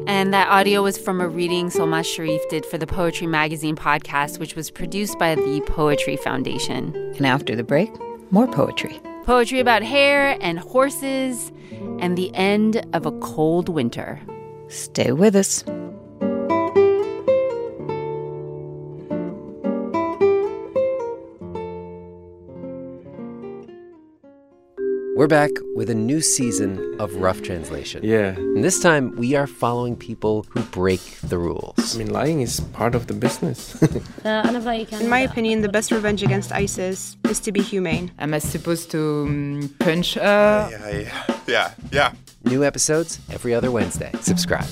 And 0.07 0.33
that 0.33 0.47
audio 0.47 0.83
was 0.83 0.97
from 0.97 1.19
a 1.19 1.27
reading 1.27 1.69
Solmaz 1.69 2.05
Sharif 2.05 2.41
did 2.47 2.65
for 2.65 2.77
the 2.77 2.87
Poetry 2.87 3.27
Magazine 3.27 3.75
podcast, 3.75 4.39
which 4.39 4.55
was 4.55 4.71
produced 4.71 5.19
by 5.19 5.35
the 5.35 5.61
Poetry 5.67 6.15
Foundation. 6.15 6.95
And 7.17 7.25
after 7.25 7.57
the 7.57 7.63
break, 7.63 7.91
more 8.31 8.47
poetry. 8.47 9.01
Poetry 9.25 9.59
about 9.59 9.83
hair 9.83 10.37
and 10.39 10.59
horses 10.59 11.51
and 11.99 12.17
the 12.17 12.33
end 12.33 12.85
of 12.93 13.05
a 13.05 13.11
cold 13.19 13.67
winter. 13.67 14.21
Stay 14.69 15.11
with 15.11 15.35
us. 15.35 15.65
We're 25.17 25.25
back 25.25 25.49
with 25.73 25.89
a 25.89 25.95
new 25.95 26.21
season 26.21 26.95
of 26.99 27.15
Rough 27.15 27.41
Translation. 27.41 28.03
Yeah. 28.03 28.35
And 28.35 28.63
this 28.63 28.79
time 28.79 29.15
we 29.15 29.33
are 29.33 29.47
following 29.47 29.95
people 29.95 30.45
who 30.51 30.61
break 30.61 31.01
the 31.23 31.39
rules. 31.39 31.95
I 31.95 31.97
mean, 31.97 32.11
lying 32.11 32.41
is 32.41 32.59
part 32.59 32.93
of 32.93 33.07
the 33.07 33.15
business. 33.15 33.81
In 34.23 35.09
my 35.09 35.19
opinion, 35.21 35.63
the 35.63 35.69
best 35.69 35.89
revenge 35.89 36.21
against 36.21 36.51
ISIS 36.51 37.17
is 37.27 37.39
to 37.39 37.51
be 37.51 37.63
humane. 37.63 38.11
Am 38.19 38.31
I 38.31 38.37
supposed 38.37 38.91
to 38.91 39.25
um, 39.27 39.75
punch 39.79 40.13
her? 40.13 40.69
Yeah, 40.69 40.89
yeah, 40.99 41.39
yeah, 41.47 41.71
yeah. 41.91 42.11
New 42.43 42.63
episodes 42.63 43.19
every 43.31 43.55
other 43.55 43.71
Wednesday. 43.71 44.11
Subscribe. 44.21 44.67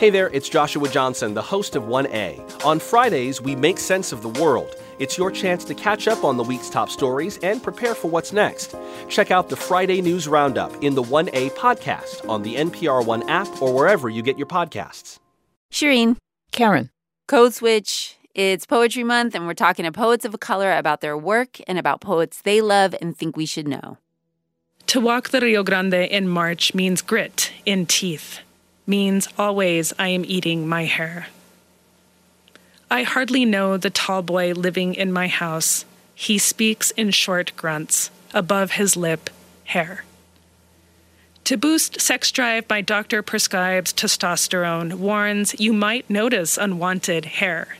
Hey 0.00 0.10
there, 0.10 0.30
it's 0.30 0.48
Joshua 0.48 0.88
Johnson, 0.88 1.34
the 1.34 1.42
host 1.42 1.76
of 1.76 1.84
1A. 1.84 2.64
On 2.64 2.80
Fridays, 2.80 3.40
we 3.40 3.54
make 3.54 3.78
sense 3.78 4.10
of 4.10 4.22
the 4.22 4.30
world. 4.42 4.74
It's 5.00 5.16
your 5.16 5.30
chance 5.30 5.64
to 5.64 5.74
catch 5.74 6.08
up 6.08 6.24
on 6.24 6.36
the 6.36 6.42
week's 6.44 6.68
top 6.68 6.90
stories 6.90 7.38
and 7.42 7.62
prepare 7.62 7.94
for 7.94 8.10
what's 8.10 8.34
next. 8.34 8.76
Check 9.08 9.30
out 9.30 9.48
the 9.48 9.56
Friday 9.56 10.02
News 10.02 10.28
Roundup 10.28 10.84
in 10.84 10.94
the 10.94 11.02
1A 11.02 11.52
podcast 11.52 12.28
on 12.28 12.42
the 12.42 12.56
NPR 12.56 13.06
One 13.06 13.26
app 13.26 13.62
or 13.62 13.72
wherever 13.72 14.10
you 14.10 14.20
get 14.20 14.36
your 14.36 14.46
podcasts. 14.46 15.18
Shereen. 15.72 16.18
Karen. 16.52 16.90
Code 17.28 17.54
Switch. 17.54 18.18
It's 18.34 18.66
Poetry 18.66 19.02
Month, 19.02 19.34
and 19.34 19.46
we're 19.46 19.54
talking 19.54 19.86
to 19.86 19.90
poets 19.90 20.26
of 20.26 20.38
color 20.38 20.76
about 20.76 21.00
their 21.00 21.16
work 21.16 21.58
and 21.66 21.78
about 21.78 22.02
poets 22.02 22.42
they 22.42 22.60
love 22.60 22.94
and 23.00 23.16
think 23.16 23.38
we 23.38 23.46
should 23.46 23.66
know. 23.66 23.96
To 24.88 25.00
walk 25.00 25.30
the 25.30 25.40
Rio 25.40 25.62
Grande 25.62 25.94
in 25.94 26.28
March 26.28 26.74
means 26.74 27.00
grit 27.00 27.52
in 27.64 27.86
teeth, 27.86 28.40
means 28.86 29.28
always 29.38 29.94
I 29.98 30.08
am 30.08 30.26
eating 30.26 30.68
my 30.68 30.84
hair. 30.84 31.28
I 32.90 33.04
hardly 33.04 33.44
know 33.44 33.76
the 33.76 33.90
tall 33.90 34.22
boy 34.22 34.52
living 34.52 34.94
in 34.94 35.12
my 35.12 35.28
house. 35.28 35.84
He 36.14 36.38
speaks 36.38 36.90
in 36.92 37.12
short 37.12 37.52
grunts, 37.56 38.10
above 38.34 38.72
his 38.72 38.96
lip, 38.96 39.30
hair. 39.64 40.04
To 41.44 41.56
boost 41.56 42.00
sex 42.00 42.30
drive, 42.32 42.64
my 42.68 42.80
doctor 42.80 43.22
prescribes 43.22 43.92
testosterone, 43.92 44.94
warns 44.94 45.58
you 45.60 45.72
might 45.72 46.10
notice 46.10 46.58
unwanted 46.58 47.24
hair. 47.24 47.78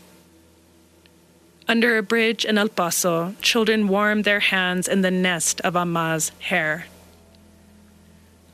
Under 1.69 1.99
a 1.99 2.03
bridge 2.03 2.45
in 2.45 2.57
El 2.57 2.69
Paso, 2.69 3.35
children 3.43 3.89
warm 3.89 4.23
their 4.23 4.41
hands 4.41 4.89
in 4.89 5.03
the 5.03 5.11
nest 5.11 5.61
of 5.63 5.77
Amma's 5.77 6.33
hair. 6.41 6.87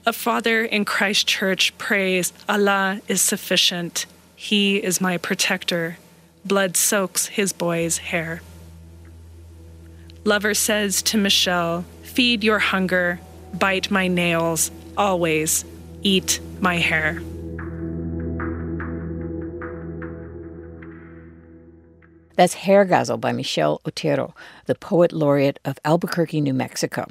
A 0.05 0.13
father 0.13 0.65
in 0.65 0.85
Christchurch 0.85 1.77
prays, 1.79 2.33
Allah 2.49 3.01
is 3.09 3.23
sufficient. 3.23 4.07
He 4.37 4.77
is 4.77 5.01
my 5.01 5.17
protector. 5.17 5.99
Blood 6.47 6.77
soaks 6.77 7.27
his 7.27 7.53
boy's 7.53 7.99
hair. 7.99 8.41
Lover 10.23 10.55
says 10.55 11.03
to 11.03 11.19
Michelle, 11.19 11.85
Feed 12.05 12.45
your 12.45 12.61
hunger, 12.61 13.19
bite 13.53 13.91
my 13.91 14.07
nails, 14.07 14.71
always 14.97 15.65
eat 16.03 16.39
my 16.61 16.77
hair. 16.77 17.21
That's 22.37 22.55
Hair 22.55 22.85
Ghazal 22.85 23.17
by 23.17 23.33
Michelle 23.33 23.81
Otero, 23.87 24.35
the 24.67 24.75
poet 24.75 25.13
laureate 25.13 25.59
of 25.65 25.79
Albuquerque, 25.85 26.41
New 26.41 26.55
Mexico. 26.55 27.07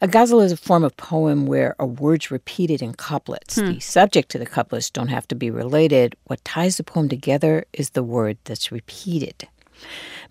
A 0.00 0.08
ghazal 0.08 0.40
is 0.40 0.52
a 0.52 0.56
form 0.56 0.84
of 0.84 0.96
poem 0.96 1.46
where 1.46 1.74
a 1.78 1.86
word's 1.86 2.30
repeated 2.30 2.80
in 2.80 2.94
couplets. 2.94 3.56
Hmm. 3.56 3.66
The 3.66 3.80
subject 3.80 4.30
to 4.30 4.38
the 4.38 4.46
couplets 4.46 4.90
don't 4.90 5.08
have 5.08 5.26
to 5.28 5.34
be 5.34 5.50
related. 5.50 6.14
What 6.24 6.44
ties 6.44 6.76
the 6.76 6.84
poem 6.84 7.08
together 7.08 7.64
is 7.72 7.90
the 7.90 8.04
word 8.04 8.38
that's 8.44 8.72
repeated. 8.72 9.48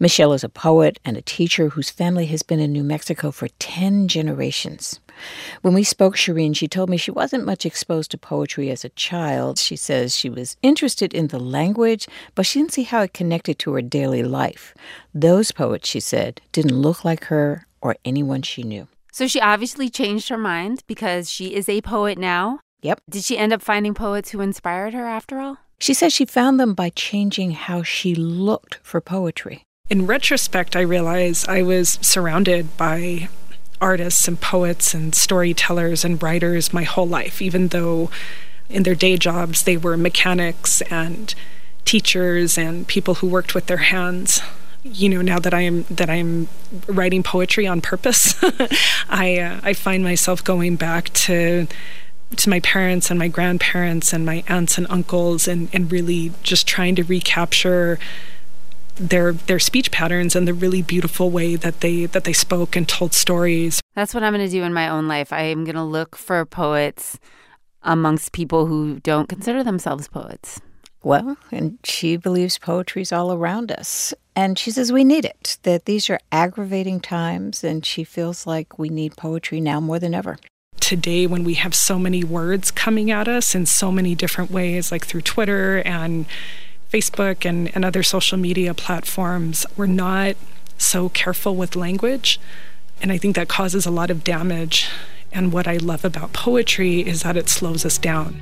Michelle 0.02 0.32
is 0.32 0.46
a 0.46 0.50
poet 0.50 0.98
and 1.04 1.18
a 1.18 1.22
teacher 1.22 1.70
whose 1.70 1.90
family 1.90 2.26
has 2.28 2.42
been 2.42 2.62
in 2.62 2.72
New 2.72 2.86
Mexico 2.86 3.32
for 3.32 3.50
10 3.60 4.08
generations. 4.08 5.02
When 5.62 5.74
we 5.74 5.84
spoke, 5.84 6.16
Shereen, 6.16 6.56
she 6.56 6.70
told 6.70 6.90
me 6.90 6.96
she 6.96 7.12
wasn't 7.12 7.46
much 7.46 7.66
exposed 7.66 8.12
to 8.12 8.18
poetry 8.18 8.70
as 8.70 8.86
a 8.86 8.90
child. 8.90 9.60
She 9.60 9.76
says 9.76 10.16
she 10.16 10.30
was 10.30 10.56
interested 10.62 11.14
in 11.14 11.28
the 11.28 11.40
language, 11.40 12.08
but 12.34 12.46
she 12.46 12.60
didn't 12.60 12.72
see 12.72 12.84
how 12.84 13.02
it 13.02 13.14
connected 13.14 13.60
to 13.60 13.74
her 13.74 13.82
daily 13.82 14.24
life. 14.24 14.74
Those 15.14 15.52
poets, 15.52 15.90
she 15.90 16.00
said, 16.00 16.40
didn't 16.54 16.82
look 16.82 17.04
like 17.04 17.26
her 17.26 17.68
or 17.82 17.98
anyone 18.06 18.42
she 18.42 18.64
knew. 18.64 18.88
So 19.12 19.28
she 19.28 19.42
obviously 19.42 19.90
changed 19.90 20.30
her 20.30 20.38
mind 20.38 20.84
because 20.88 21.30
she 21.30 21.54
is 21.54 21.68
a 21.68 21.82
poet 21.82 22.18
now. 22.18 22.62
Yep. 22.84 23.02
Did 23.10 23.26
she 23.26 23.38
end 23.38 23.52
up 23.52 23.62
finding 23.62 23.94
poets 23.94 24.32
who 24.32 24.40
inspired 24.40 24.94
her 24.94 25.06
after 25.06 25.40
all? 25.40 25.58
She 25.78 25.94
says 25.94 26.14
she 26.14 26.26
found 26.26 26.58
them 26.58 26.74
by 26.74 26.90
changing 26.90 27.52
how 27.52 27.84
she 27.84 28.16
looked 28.16 28.80
for 28.82 29.02
poetry. 29.02 29.66
In 29.90 30.06
retrospect, 30.06 30.76
I 30.76 30.82
realize 30.82 31.46
I 31.48 31.64
was 31.64 31.98
surrounded 32.02 32.78
by 32.78 33.30
artists 33.82 34.28
and 34.28 34.40
poets 34.40 34.94
and 34.94 35.16
storytellers 35.16 36.06
and 36.06 36.22
writers 36.22 36.74
my 36.74 36.84
whole 36.84 37.08
life, 37.08 37.42
even 37.42 37.70
though 37.70 38.12
in 38.70 38.84
their 38.84 38.94
day 38.96 39.18
jobs 39.18 39.64
they 39.64 39.78
were 39.78 39.98
mechanics 39.98 40.82
and 40.84 41.34
teachers 41.86 42.56
and 42.56 42.88
people 42.88 43.16
who 43.16 43.28
worked 43.28 43.56
with 43.56 43.66
their 43.66 43.78
hands. 43.78 44.42
You 44.84 45.10
know 45.10 45.22
now 45.22 45.40
that 45.40 45.54
I 45.54 45.62
am 45.62 45.86
that 45.90 46.10
I'm 46.10 46.48
writing 46.88 47.24
poetry 47.24 47.66
on 47.66 47.82
purpose, 47.82 48.36
I 49.10 49.40
uh, 49.40 49.60
I 49.64 49.74
find 49.74 50.04
myself 50.04 50.44
going 50.44 50.76
back 50.76 51.12
to 51.26 51.68
to 52.38 52.50
my 52.50 52.60
parents 52.60 53.10
and 53.10 53.18
my 53.18 53.28
grandparents 53.28 54.14
and 54.14 54.24
my 54.26 54.44
aunts 54.48 54.78
and 54.78 54.86
uncles 54.90 55.48
and 55.48 55.68
and 55.74 55.92
really 55.92 56.32
just 56.44 56.68
trying 56.68 56.96
to 56.96 57.04
recapture 57.04 58.00
their 59.00 59.34
their 59.34 59.60
speech 59.60 59.92
patterns 59.92 60.36
and 60.36 60.48
the 60.48 60.54
really 60.54 60.82
beautiful 60.82 61.30
way 61.30 61.56
that 61.56 61.82
they 61.82 62.06
that 62.08 62.24
they 62.24 62.34
spoke 62.34 62.76
and 62.76 62.88
told 62.88 63.14
stories. 63.14 63.82
That's 63.96 64.14
what 64.14 64.24
I'm 64.24 64.34
going 64.34 64.46
to 64.46 64.52
do 64.52 64.64
in 64.64 64.74
my 64.74 64.90
own 64.90 65.08
life. 65.08 65.34
I 65.34 65.44
am 65.44 65.64
going 65.64 65.76
to 65.76 65.84
look 65.84 66.16
for 66.16 66.46
poets 66.46 67.20
amongst 67.84 68.34
people 68.34 68.66
who 68.66 69.00
don't 69.00 69.30
consider 69.30 69.64
themselves 69.64 70.08
poets. 70.08 70.60
Well, 71.02 71.38
and 71.50 71.80
she 71.84 72.18
believes 72.18 72.58
poetry's 72.58 73.14
all 73.14 73.32
around 73.32 73.72
us. 73.72 74.14
And 74.36 74.60
she 74.60 74.72
says 74.72 74.92
we 74.92 75.04
need 75.04 75.26
it, 75.26 75.58
that 75.64 75.86
these 75.86 76.10
are 76.10 76.20
aggravating 76.32 77.00
times, 77.00 77.64
and 77.64 77.86
she 77.86 78.04
feels 78.04 78.46
like 78.46 78.78
we 78.78 78.90
need 78.90 79.16
poetry 79.16 79.62
now 79.62 79.80
more 79.80 80.00
than 80.00 80.14
ever. 80.14 80.38
Today, 80.80 81.28
when 81.28 81.44
we 81.44 81.54
have 81.56 81.76
so 81.76 82.00
many 82.00 82.24
words 82.24 82.72
coming 82.72 83.12
at 83.12 83.28
us 83.28 83.54
in 83.54 83.66
so 83.66 83.92
many 83.92 84.16
different 84.16 84.52
ways, 84.52 84.92
like 84.92 85.06
through 85.06 85.22
Twitter 85.22 85.82
and 85.86 86.26
Facebook 86.92 87.48
and, 87.48 87.74
and 87.76 87.86
other 87.86 88.04
social 88.04 88.38
media 88.38 88.74
platforms, 88.74 89.66
we're 89.78 89.86
not 89.86 90.36
so 90.78 91.10
careful 91.10 91.56
with 91.56 91.76
language. 91.76 92.40
And 93.02 93.12
I 93.12 93.18
think 93.18 93.36
that 93.36 93.48
causes 93.48 93.86
a 93.86 93.92
lot 93.92 94.10
of 94.10 94.24
damage. 94.24 94.90
And 95.32 95.54
what 95.54 95.68
I 95.68 95.78
love 95.78 96.04
about 96.04 96.34
poetry 96.34 97.02
is 97.02 97.24
that 97.24 97.38
it 97.38 97.50
slows 97.50 97.86
us 97.86 97.98
down. 97.98 98.42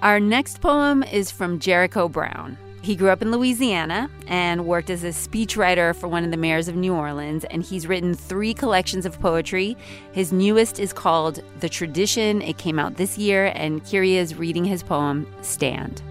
Our 0.00 0.18
next 0.18 0.60
poem 0.60 1.04
is 1.04 1.30
from 1.30 1.60
Jericho 1.60 2.08
Brown. 2.08 2.58
He 2.82 2.96
grew 2.96 3.10
up 3.10 3.22
in 3.22 3.30
Louisiana 3.30 4.10
and 4.26 4.66
worked 4.66 4.90
as 4.90 5.04
a 5.04 5.10
speechwriter 5.10 5.94
for 5.94 6.08
one 6.08 6.24
of 6.24 6.32
the 6.32 6.36
mayors 6.36 6.66
of 6.66 6.74
New 6.74 6.92
Orleans, 6.92 7.44
and 7.44 7.62
he's 7.62 7.86
written 7.86 8.12
three 8.12 8.52
collections 8.52 9.06
of 9.06 9.20
poetry. 9.20 9.76
His 10.10 10.32
newest 10.32 10.80
is 10.80 10.92
called 10.92 11.44
The 11.60 11.68
Tradition. 11.68 12.42
It 12.42 12.58
came 12.58 12.80
out 12.80 12.96
this 12.96 13.16
year, 13.16 13.52
and 13.54 13.86
he 13.86 14.16
is 14.16 14.34
reading 14.34 14.64
his 14.64 14.82
poem, 14.82 15.28
Stand. 15.42 16.02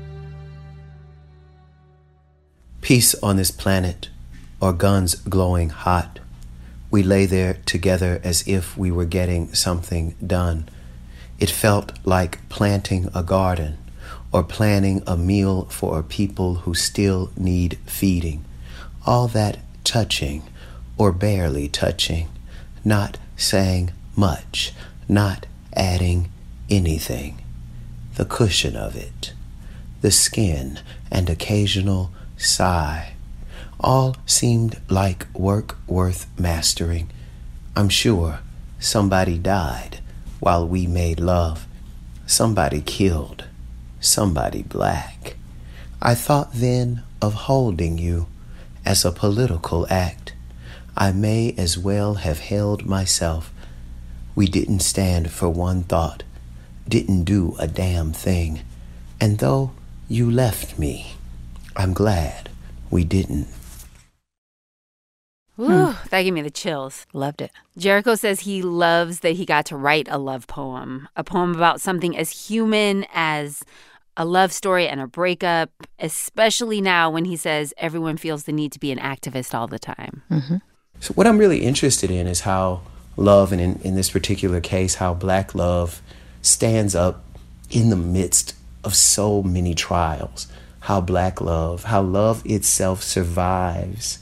Peace 2.79 3.15
on 3.15 3.35
this 3.35 3.51
planet, 3.51 4.07
or 4.61 4.71
guns 4.71 5.15
glowing 5.15 5.69
hot. 5.71 6.21
We 6.89 7.03
lay 7.03 7.25
there 7.25 7.57
together 7.65 8.21
as 8.23 8.47
if 8.47 8.77
we 8.77 8.91
were 8.91 9.05
getting 9.05 9.53
something 9.53 10.15
done. 10.25 10.69
It 11.37 11.49
felt 11.49 11.91
like 12.05 12.47
planting 12.47 13.09
a 13.13 13.23
garden 13.23 13.77
or 14.31 14.43
planning 14.43 15.03
a 15.05 15.17
meal 15.17 15.65
for 15.65 15.99
a 15.99 16.03
people 16.03 16.55
who 16.55 16.73
still 16.73 17.31
need 17.35 17.77
feeding. 17.85 18.45
All 19.05 19.27
that 19.29 19.59
touching 19.83 20.43
or 20.97 21.11
barely 21.11 21.67
touching, 21.67 22.29
not 22.85 23.17
saying 23.35 23.91
much, 24.15 24.73
not 25.09 25.45
adding 25.73 26.31
anything. 26.69 27.41
The 28.15 28.25
cushion 28.25 28.75
of 28.75 28.95
it, 28.95 29.33
the 30.01 30.11
skin, 30.11 30.79
and 31.11 31.29
occasional 31.29 32.11
sigh. 32.37 33.13
All 33.79 34.15
seemed 34.25 34.79
like 34.89 35.25
work 35.33 35.77
worth 35.87 36.27
mastering. 36.37 37.09
I'm 37.75 37.89
sure 37.89 38.39
somebody 38.79 39.37
died 39.37 39.99
while 40.39 40.67
we 40.67 40.87
made 40.87 41.19
love. 41.19 41.67
Somebody 42.25 42.81
killed, 42.81 43.45
somebody 44.01 44.63
black. 44.63 45.35
I 46.01 46.15
thought 46.15 46.51
then 46.53 47.03
of 47.21 47.33
holding 47.33 47.97
you 47.97 48.27
as 48.85 49.05
a 49.05 49.11
political 49.11 49.87
act. 49.89 50.33
I 50.97 51.11
may 51.11 51.53
as 51.57 51.77
well 51.77 52.15
have 52.15 52.39
held 52.39 52.85
myself. 52.85 53.53
We 54.35 54.47
didn't 54.47 54.79
stand 54.79 55.31
for 55.31 55.49
one 55.49 55.83
thought, 55.83 56.23
didn't 56.87 57.23
do 57.23 57.55
a 57.59 57.67
damn 57.67 58.11
thing. 58.11 58.61
And 59.19 59.37
though 59.37 59.71
you 60.09 60.29
left 60.29 60.77
me, 60.79 61.13
I'm 61.75 61.93
glad 61.93 62.49
we 62.89 63.03
didn't. 63.03 63.47
Ooh, 65.59 65.95
that 66.09 66.23
gave 66.23 66.33
me 66.33 66.41
the 66.41 66.49
chills. 66.49 67.05
Loved 67.13 67.41
it. 67.41 67.51
Jericho 67.77 68.15
says 68.15 68.41
he 68.41 68.63
loves 68.63 69.19
that 69.19 69.33
he 69.33 69.45
got 69.45 69.65
to 69.67 69.77
write 69.77 70.07
a 70.09 70.17
love 70.17 70.47
poem, 70.47 71.07
a 71.15 71.23
poem 71.23 71.53
about 71.53 71.79
something 71.79 72.17
as 72.17 72.47
human 72.47 73.05
as 73.13 73.63
a 74.17 74.25
love 74.25 74.51
story 74.51 74.87
and 74.87 74.99
a 74.99 75.07
breakup, 75.07 75.69
especially 75.99 76.81
now 76.81 77.09
when 77.09 77.25
he 77.25 77.35
says 77.35 77.73
everyone 77.77 78.17
feels 78.17 78.43
the 78.43 78.51
need 78.51 78.71
to 78.73 78.79
be 78.79 78.91
an 78.91 78.99
activist 78.99 79.53
all 79.53 79.67
the 79.67 79.79
time. 79.79 80.23
Mm-hmm. 80.29 80.57
So, 80.99 81.13
what 81.13 81.27
I'm 81.27 81.37
really 81.37 81.63
interested 81.63 82.11
in 82.11 82.27
is 82.27 82.41
how 82.41 82.81
love, 83.17 83.51
and 83.51 83.61
in, 83.61 83.79
in 83.83 83.95
this 83.95 84.09
particular 84.09 84.61
case, 84.61 84.95
how 84.95 85.13
black 85.13 85.55
love 85.55 86.01
stands 86.41 86.95
up 86.95 87.23
in 87.69 87.89
the 87.89 87.95
midst 87.95 88.55
of 88.83 88.95
so 88.95 89.41
many 89.41 89.73
trials. 89.73 90.47
How 90.81 90.99
black 90.99 91.41
love, 91.41 91.85
how 91.85 92.01
love 92.01 92.41
itself 92.45 93.03
survives 93.03 94.19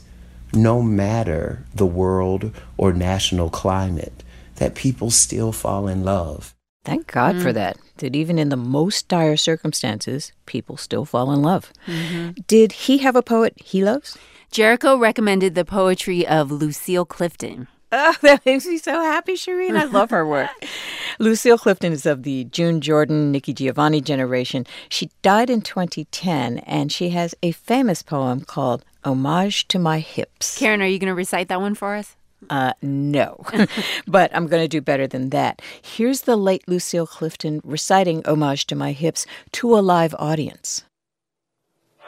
no 0.52 0.82
matter 0.82 1.64
the 1.74 1.86
world 1.86 2.52
or 2.76 2.92
national 2.92 3.50
climate, 3.50 4.22
that 4.56 4.74
people 4.74 5.10
still 5.10 5.52
fall 5.52 5.88
in 5.88 6.04
love. 6.04 6.54
Thank 6.84 7.06
God 7.08 7.36
mm. 7.36 7.42
for 7.42 7.52
that. 7.52 7.76
That 7.98 8.16
even 8.16 8.38
in 8.38 8.48
the 8.48 8.56
most 8.56 9.08
dire 9.08 9.36
circumstances, 9.36 10.32
people 10.46 10.76
still 10.76 11.04
fall 11.04 11.32
in 11.32 11.42
love. 11.42 11.72
Mm-hmm. 11.86 12.40
Did 12.46 12.72
he 12.72 12.98
have 12.98 13.16
a 13.16 13.22
poet 13.22 13.54
he 13.62 13.84
loves? 13.84 14.16
Jericho 14.50 14.96
recommended 14.96 15.54
the 15.54 15.64
poetry 15.64 16.26
of 16.26 16.50
Lucille 16.50 17.04
Clifton. 17.04 17.68
Oh, 17.92 18.14
that 18.22 18.44
makes 18.46 18.66
me 18.66 18.78
so 18.78 19.00
happy, 19.00 19.34
Shereen. 19.34 19.76
I 19.76 19.84
love 19.84 20.10
her 20.10 20.26
work. 20.26 20.50
Lucille 21.18 21.58
Clifton 21.58 21.92
is 21.92 22.06
of 22.06 22.22
the 22.22 22.44
June 22.44 22.80
Jordan, 22.80 23.30
Nikki 23.30 23.52
Giovanni 23.52 24.00
generation. 24.00 24.66
She 24.88 25.10
died 25.22 25.50
in 25.50 25.60
2010, 25.60 26.58
and 26.58 26.90
she 26.90 27.10
has 27.10 27.34
a 27.42 27.52
famous 27.52 28.02
poem 28.02 28.40
called 28.40 28.84
Homage 29.04 29.68
to 29.68 29.78
My 29.78 29.98
Hips. 29.98 30.58
Karen, 30.58 30.82
are 30.82 30.86
you 30.86 30.98
going 30.98 31.08
to 31.08 31.14
recite 31.14 31.48
that 31.48 31.60
one 31.60 31.74
for 31.74 31.94
us? 31.94 32.16
Uh, 32.48 32.72
no, 32.80 33.44
but 34.06 34.34
I'm 34.34 34.46
going 34.46 34.62
to 34.62 34.68
do 34.68 34.80
better 34.80 35.06
than 35.06 35.30
that. 35.30 35.60
Here's 35.82 36.22
the 36.22 36.36
late 36.36 36.66
Lucille 36.66 37.06
Clifton 37.06 37.60
reciting 37.64 38.22
Homage 38.24 38.66
to 38.68 38.74
My 38.74 38.92
Hips 38.92 39.26
to 39.52 39.76
a 39.76 39.80
live 39.80 40.14
audience. 40.18 40.84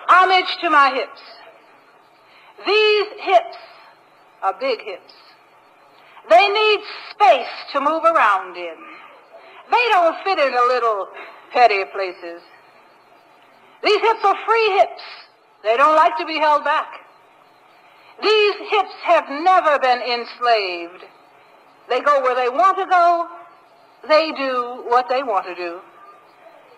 Homage 0.08 0.56
to 0.62 0.70
my 0.70 0.90
hips. 0.94 1.20
These 2.66 3.06
hips 3.20 3.56
are 4.42 4.54
big 4.58 4.80
hips. 4.80 5.12
They 6.28 6.48
need 6.48 6.80
space 7.10 7.54
to 7.72 7.80
move 7.80 8.04
around 8.04 8.56
in. 8.56 8.76
They 9.70 9.84
don't 9.90 10.16
fit 10.24 10.38
in 10.38 10.52
the 10.52 10.64
little 10.68 11.08
petty 11.52 11.84
places. 11.92 12.42
These 13.82 14.00
hips 14.00 14.24
are 14.24 14.36
free 14.46 14.70
hips. 14.78 15.02
They 15.64 15.76
don't 15.76 15.96
like 15.96 16.16
to 16.18 16.26
be 16.26 16.38
held 16.38 16.64
back. 16.64 17.01
These 18.22 18.54
hips 18.70 18.94
have 19.04 19.28
never 19.28 19.78
been 19.80 20.00
enslaved. 20.00 21.04
They 21.88 22.00
go 22.00 22.22
where 22.22 22.34
they 22.34 22.48
want 22.48 22.78
to 22.78 22.86
go. 22.86 23.28
They 24.08 24.32
do 24.32 24.84
what 24.86 25.08
they 25.08 25.22
want 25.22 25.46
to 25.46 25.54
do. 25.54 25.80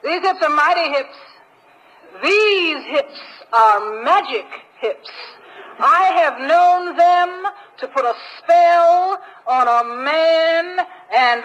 These 0.02 0.22
hips 0.22 0.42
are 0.42 0.54
mighty 0.54 0.90
hips. 0.92 1.16
These 2.22 2.84
hips 2.86 3.20
are 3.52 4.02
magic 4.04 4.46
hips. 4.80 5.10
I 5.78 6.12
have 6.22 6.38
known 6.38 6.96
them 6.96 7.52
to 7.78 7.88
put 7.88 8.04
a 8.04 8.14
spell 8.38 9.18
on 9.46 9.68
a 9.68 9.84
man 10.04 10.86
and 11.12 11.42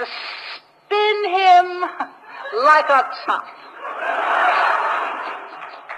spin 0.86 1.24
him 1.30 1.82
like 2.64 2.90
a 2.90 3.10
top. 3.26 3.46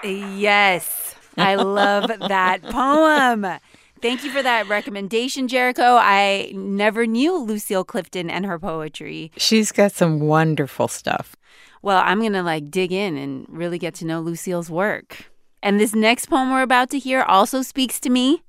Yes, 0.04 1.14
I 1.36 1.54
love 1.56 2.10
that 2.28 2.62
poem. 2.62 3.46
Thank 4.02 4.24
you 4.24 4.32
for 4.32 4.42
that 4.42 4.66
recommendation, 4.66 5.46
Jericho. 5.46 5.96
I 5.96 6.50
never 6.56 7.06
knew 7.06 7.38
Lucille 7.38 7.84
Clifton 7.84 8.28
and 8.28 8.44
her 8.44 8.58
poetry. 8.58 9.30
She's 9.36 9.70
got 9.70 9.92
some 9.92 10.18
wonderful 10.18 10.88
stuff. 10.88 11.36
Well, 11.82 12.02
I'm 12.04 12.18
going 12.18 12.32
to 12.32 12.42
like 12.42 12.68
dig 12.68 12.90
in 12.90 13.16
and 13.16 13.46
really 13.48 13.78
get 13.78 13.94
to 13.94 14.04
know 14.04 14.18
Lucille's 14.18 14.68
work. 14.68 15.30
And 15.62 15.78
this 15.78 15.94
next 15.94 16.26
poem 16.26 16.50
we're 16.50 16.62
about 16.62 16.90
to 16.90 16.98
hear 16.98 17.22
also 17.22 17.62
speaks 17.62 18.00
to 18.00 18.10
me. 18.10 18.42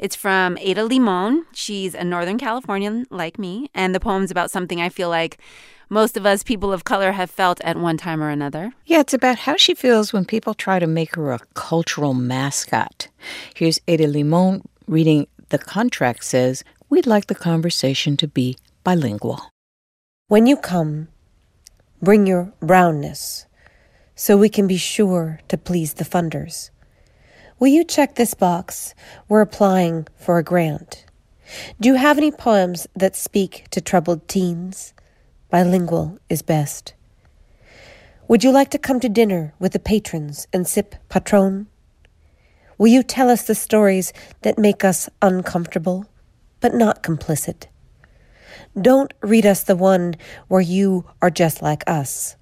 It's 0.00 0.16
from 0.16 0.58
Ada 0.58 0.84
Limon. 0.84 1.46
She's 1.52 1.94
a 1.94 2.02
Northern 2.02 2.36
Californian 2.36 3.06
like 3.08 3.38
me, 3.38 3.70
and 3.74 3.94
the 3.94 4.00
poem's 4.00 4.32
about 4.32 4.50
something 4.50 4.80
I 4.80 4.88
feel 4.88 5.10
like 5.10 5.38
most 5.88 6.16
of 6.16 6.26
us 6.26 6.42
people 6.42 6.72
of 6.72 6.82
color 6.82 7.12
have 7.12 7.30
felt 7.30 7.60
at 7.60 7.76
one 7.76 7.98
time 7.98 8.20
or 8.20 8.30
another. 8.30 8.72
Yeah, 8.84 9.00
it's 9.00 9.14
about 9.14 9.38
how 9.38 9.56
she 9.56 9.74
feels 9.74 10.12
when 10.12 10.24
people 10.24 10.54
try 10.54 10.80
to 10.80 10.88
make 10.88 11.14
her 11.14 11.30
a 11.30 11.40
cultural 11.54 12.14
mascot. 12.14 13.08
Here's 13.54 13.80
Ada 13.86 14.08
Limon 14.08 14.62
reading 14.88 15.26
The 15.50 15.58
Contract 15.58 16.24
Says, 16.24 16.64
We'd 16.88 17.06
like 17.06 17.26
the 17.26 17.34
conversation 17.34 18.16
to 18.16 18.26
be 18.26 18.56
bilingual. 18.84 19.50
When 20.28 20.46
you 20.46 20.56
come, 20.56 21.08
bring 22.00 22.26
your 22.26 22.52
brownness 22.60 23.44
so 24.14 24.36
we 24.36 24.48
can 24.48 24.66
be 24.66 24.78
sure 24.78 25.40
to 25.48 25.58
please 25.58 25.94
the 25.94 26.04
funders. 26.04 26.70
Will 27.58 27.68
you 27.68 27.84
check 27.84 28.14
this 28.14 28.34
box? 28.34 28.94
We're 29.28 29.42
applying 29.42 30.06
for 30.16 30.38
a 30.38 30.44
grant. 30.44 31.04
Do 31.80 31.88
you 31.88 31.94
have 31.96 32.16
any 32.16 32.30
poems 32.30 32.86
that 32.96 33.14
speak 33.14 33.66
to 33.70 33.80
troubled 33.80 34.26
teens? 34.26 34.94
Bilingual 35.50 36.18
is 36.28 36.42
best. 36.42 36.94
Would 38.26 38.44
you 38.44 38.50
like 38.50 38.70
to 38.70 38.78
come 38.78 39.00
to 39.00 39.08
dinner 39.08 39.54
with 39.58 39.72
the 39.72 39.78
patrons 39.78 40.46
and 40.52 40.66
sip 40.66 40.94
Patron? 41.08 41.66
Will 42.78 42.86
you 42.86 43.02
tell 43.02 43.28
us 43.28 43.42
the 43.42 43.56
stories 43.56 44.12
that 44.42 44.56
make 44.56 44.84
us 44.84 45.08
uncomfortable, 45.20 46.06
but 46.60 46.74
not 46.74 47.02
complicit? 47.02 47.66
Don't 48.80 49.12
read 49.20 49.44
us 49.44 49.64
the 49.64 49.74
one 49.74 50.14
where 50.46 50.60
you 50.60 51.04
are 51.20 51.30
just 51.30 51.60
like 51.60 51.82
us. 51.88 52.36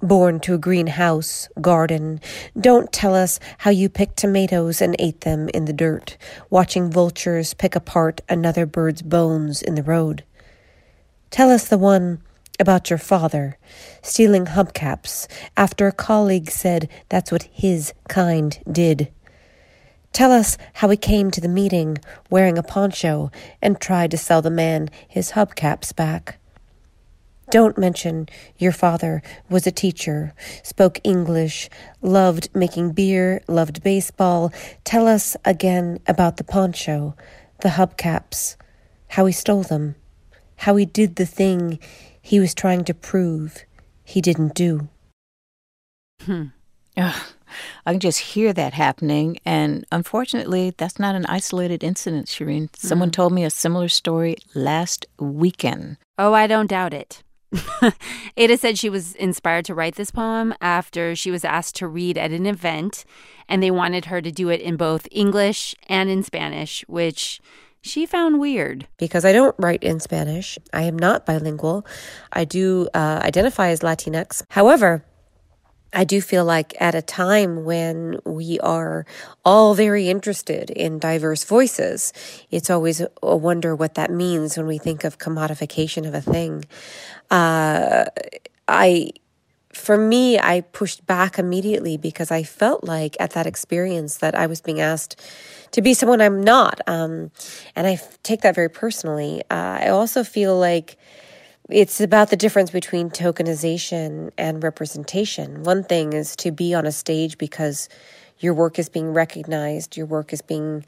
Born 0.00 0.38
to 0.40 0.54
a 0.54 0.58
greenhouse, 0.58 1.48
garden. 1.60 2.20
Don't 2.58 2.92
tell 2.92 3.14
us 3.14 3.40
how 3.58 3.70
you 3.70 3.88
picked 3.88 4.18
tomatoes 4.18 4.80
and 4.80 4.94
ate 5.00 5.22
them 5.22 5.48
in 5.48 5.64
the 5.64 5.72
dirt, 5.72 6.16
watching 6.48 6.90
vultures 6.90 7.54
pick 7.54 7.74
apart 7.74 8.20
another 8.28 8.66
bird's 8.66 9.02
bones 9.02 9.62
in 9.62 9.74
the 9.74 9.82
road. 9.82 10.22
Tell 11.30 11.50
us 11.50 11.66
the 11.66 11.78
one 11.78 12.22
about 12.60 12.90
your 12.90 12.98
father 12.98 13.58
stealing 14.02 14.46
hubcaps 14.46 15.26
after 15.56 15.88
a 15.88 15.92
colleague 15.92 16.50
said 16.50 16.88
that's 17.08 17.32
what 17.32 17.48
his 17.52 17.92
kind 18.08 18.60
did. 18.70 19.10
Tell 20.12 20.30
us 20.30 20.58
how 20.74 20.88
he 20.90 20.96
came 20.96 21.30
to 21.30 21.40
the 21.40 21.48
meeting 21.48 21.98
wearing 22.30 22.58
a 22.58 22.62
poncho 22.62 23.30
and 23.60 23.80
tried 23.80 24.10
to 24.10 24.18
sell 24.18 24.42
the 24.42 24.50
man 24.50 24.90
his 25.08 25.32
hubcaps 25.32 25.94
back. 25.94 26.38
Don't 27.50 27.76
mention 27.76 28.28
your 28.56 28.72
father 28.72 29.22
was 29.50 29.66
a 29.66 29.70
teacher, 29.70 30.32
spoke 30.62 30.98
English, 31.04 31.68
loved 32.00 32.48
making 32.54 32.92
beer, 32.92 33.42
loved 33.46 33.82
baseball. 33.82 34.52
Tell 34.84 35.06
us 35.06 35.36
again 35.44 35.98
about 36.06 36.38
the 36.38 36.44
poncho, 36.44 37.14
the 37.60 37.70
hubcaps, 37.70 38.56
how 39.08 39.26
he 39.26 39.32
stole 39.32 39.64
them, 39.64 39.96
how 40.56 40.76
he 40.76 40.86
did 40.86 41.16
the 41.16 41.26
thing 41.26 41.78
he 42.22 42.40
was 42.40 42.54
trying 42.54 42.84
to 42.84 42.94
prove 42.94 43.64
he 44.04 44.20
didn't 44.20 44.54
do. 44.54 44.88
Hmm. 46.22 46.44
Ugh, 46.96 47.22
I 47.86 47.92
can 47.92 48.00
just 48.00 48.18
hear 48.18 48.52
that 48.52 48.74
happening. 48.74 49.38
And 49.44 49.84
unfortunately, 49.92 50.72
that's 50.76 50.98
not 50.98 51.14
an 51.14 51.26
isolated 51.26 51.82
incident, 51.84 52.26
Shereen. 52.26 52.68
Someone 52.76 53.10
Mm. 53.10 53.12
told 53.14 53.32
me 53.32 53.44
a 53.44 53.50
similar 53.50 53.88
story 53.88 54.36
last 54.54 55.06
weekend. 55.18 55.96
Oh, 56.18 56.32
I 56.34 56.46
don't 56.46 56.68
doubt 56.68 56.94
it. 56.94 57.22
Ada 58.36 58.56
said 58.56 58.78
she 58.78 58.88
was 58.88 59.14
inspired 59.16 59.64
to 59.66 59.74
write 59.74 59.96
this 59.96 60.10
poem 60.10 60.54
after 60.60 61.14
she 61.14 61.30
was 61.30 61.44
asked 61.44 61.76
to 61.76 61.86
read 61.86 62.16
at 62.16 62.30
an 62.30 62.46
event, 62.46 63.04
and 63.48 63.62
they 63.62 63.70
wanted 63.70 64.06
her 64.06 64.22
to 64.22 64.30
do 64.32 64.48
it 64.48 64.60
in 64.60 64.76
both 64.76 65.06
English 65.10 65.74
and 65.88 66.08
in 66.08 66.22
Spanish, 66.22 66.82
which 66.88 67.40
she 67.82 68.06
found 68.06 68.40
weird. 68.40 68.86
Because 68.96 69.24
I 69.24 69.32
don't 69.32 69.54
write 69.58 69.82
in 69.82 70.00
Spanish, 70.00 70.56
I 70.72 70.82
am 70.84 70.98
not 70.98 71.26
bilingual. 71.26 71.84
I 72.32 72.44
do 72.44 72.88
uh, 72.94 73.20
identify 73.22 73.68
as 73.68 73.80
Latinx. 73.80 74.42
However, 74.50 75.04
I 75.92 76.04
do 76.04 76.20
feel 76.20 76.44
like 76.44 76.74
at 76.80 76.94
a 76.94 77.02
time 77.02 77.64
when 77.64 78.18
we 78.24 78.58
are 78.60 79.04
all 79.44 79.74
very 79.74 80.08
interested 80.08 80.70
in 80.70 80.98
diverse 80.98 81.44
voices, 81.44 82.12
it's 82.50 82.70
always 82.70 83.02
a 83.22 83.36
wonder 83.36 83.76
what 83.76 83.94
that 83.94 84.10
means 84.10 84.56
when 84.56 84.66
we 84.66 84.78
think 84.78 85.04
of 85.04 85.18
commodification 85.18 86.06
of 86.06 86.14
a 86.14 86.22
thing. 86.22 86.64
Uh, 87.30 88.06
I, 88.66 89.10
for 89.74 89.98
me, 89.98 90.38
I 90.38 90.62
pushed 90.62 91.06
back 91.06 91.38
immediately 91.38 91.98
because 91.98 92.30
I 92.30 92.42
felt 92.42 92.84
like 92.84 93.16
at 93.20 93.32
that 93.32 93.46
experience 93.46 94.18
that 94.18 94.34
I 94.34 94.46
was 94.46 94.60
being 94.62 94.80
asked 94.80 95.20
to 95.72 95.82
be 95.82 95.92
someone 95.92 96.20
I'm 96.20 96.42
not. 96.42 96.80
Um, 96.86 97.30
and 97.76 97.86
I 97.86 98.00
take 98.22 98.42
that 98.42 98.54
very 98.54 98.70
personally. 98.70 99.42
Uh, 99.50 99.78
I 99.80 99.88
also 99.88 100.24
feel 100.24 100.58
like 100.58 100.96
it's 101.68 102.00
about 102.00 102.30
the 102.30 102.36
difference 102.36 102.70
between 102.70 103.10
tokenization 103.10 104.30
and 104.36 104.62
representation. 104.62 105.62
One 105.62 105.84
thing 105.84 106.12
is 106.12 106.36
to 106.36 106.50
be 106.50 106.74
on 106.74 106.86
a 106.86 106.92
stage 106.92 107.38
because 107.38 107.88
your 108.38 108.54
work 108.54 108.78
is 108.78 108.88
being 108.88 109.12
recognized, 109.12 109.96
your 109.96 110.06
work 110.06 110.32
is 110.32 110.42
being 110.42 110.84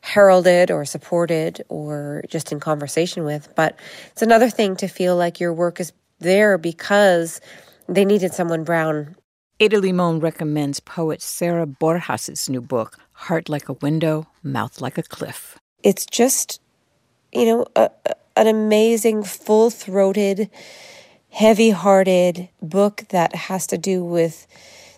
heralded 0.00 0.70
or 0.70 0.84
supported 0.84 1.62
or 1.68 2.22
just 2.28 2.52
in 2.52 2.60
conversation 2.60 3.24
with. 3.24 3.52
But 3.54 3.78
it's 4.12 4.22
another 4.22 4.50
thing 4.50 4.76
to 4.76 4.88
feel 4.88 5.16
like 5.16 5.40
your 5.40 5.52
work 5.52 5.80
is 5.80 5.92
there 6.18 6.58
because 6.58 7.40
they 7.88 8.04
needed 8.04 8.34
someone 8.34 8.64
brown. 8.64 9.16
Ada 9.60 9.80
Limon 9.80 10.20
recommends 10.20 10.78
poet 10.78 11.20
Sara 11.20 11.66
Borjas' 11.66 12.48
new 12.48 12.60
book, 12.60 12.96
Heart 13.12 13.48
Like 13.48 13.68
a 13.68 13.72
Window, 13.74 14.28
Mouth 14.42 14.80
Like 14.80 14.98
a 14.98 15.02
Cliff. 15.02 15.58
It's 15.82 16.06
just, 16.06 16.60
you 17.32 17.44
know, 17.46 17.66
a, 17.74 17.90
a- 18.06 18.14
an 18.38 18.46
amazing, 18.46 19.24
full 19.24 19.68
throated, 19.68 20.48
heavy 21.30 21.70
hearted 21.70 22.48
book 22.62 23.02
that 23.08 23.34
has 23.34 23.66
to 23.66 23.76
do 23.76 24.04
with 24.04 24.46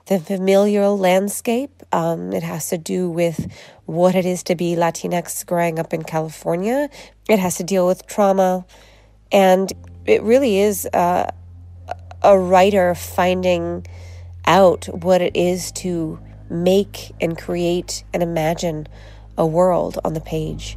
the 0.07 0.20
familial 0.20 0.98
landscape. 0.98 1.83
Um, 1.90 2.35
it 2.35 2.42
has 2.42 2.68
to 2.68 2.76
do 2.76 3.09
with 3.09 3.50
what 3.87 4.14
it 4.14 4.26
is 4.26 4.42
to 4.44 4.55
be 4.55 4.76
Latinx 4.76 5.46
growing 5.46 5.79
up 5.79 5.94
in 5.94 6.05
California. 6.05 6.90
It 7.31 7.38
has 7.38 7.57
to 7.57 7.64
deal 7.64 7.87
with 7.87 8.07
trauma. 8.07 8.66
And 9.33 9.72
it 10.05 10.22
really 10.22 10.59
is 10.59 10.87
uh, 10.92 11.31
a 12.22 12.38
writer 12.38 12.94
finding 12.94 13.87
out 14.44 14.85
what 14.87 15.22
it 15.22 15.35
is 15.35 15.72
to 15.72 16.20
make 16.50 17.12
and 17.22 17.38
create 17.38 18.05
and 18.12 18.22
imagine 18.22 18.87
a 19.38 19.46
world 19.46 19.98
on 20.05 20.12
the 20.12 20.20
page. 20.20 20.76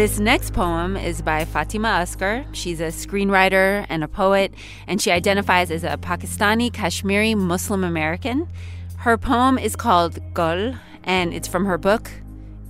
This 0.00 0.18
next 0.18 0.54
poem 0.54 0.96
is 0.96 1.20
by 1.20 1.44
Fatimah 1.44 2.00
Asghar. 2.00 2.46
She's 2.54 2.80
a 2.80 2.84
screenwriter 2.84 3.84
and 3.90 4.02
a 4.02 4.08
poet, 4.08 4.54
and 4.86 4.98
she 4.98 5.10
identifies 5.10 5.70
as 5.70 5.84
a 5.84 5.98
Pakistani 5.98 6.72
Kashmiri 6.72 7.34
Muslim 7.34 7.84
American. 7.84 8.48
Her 8.96 9.18
poem 9.18 9.58
is 9.58 9.76
called 9.76 10.18
Gul, 10.32 10.74
and 11.04 11.34
it's 11.34 11.46
from 11.46 11.66
her 11.66 11.76
book, 11.76 12.10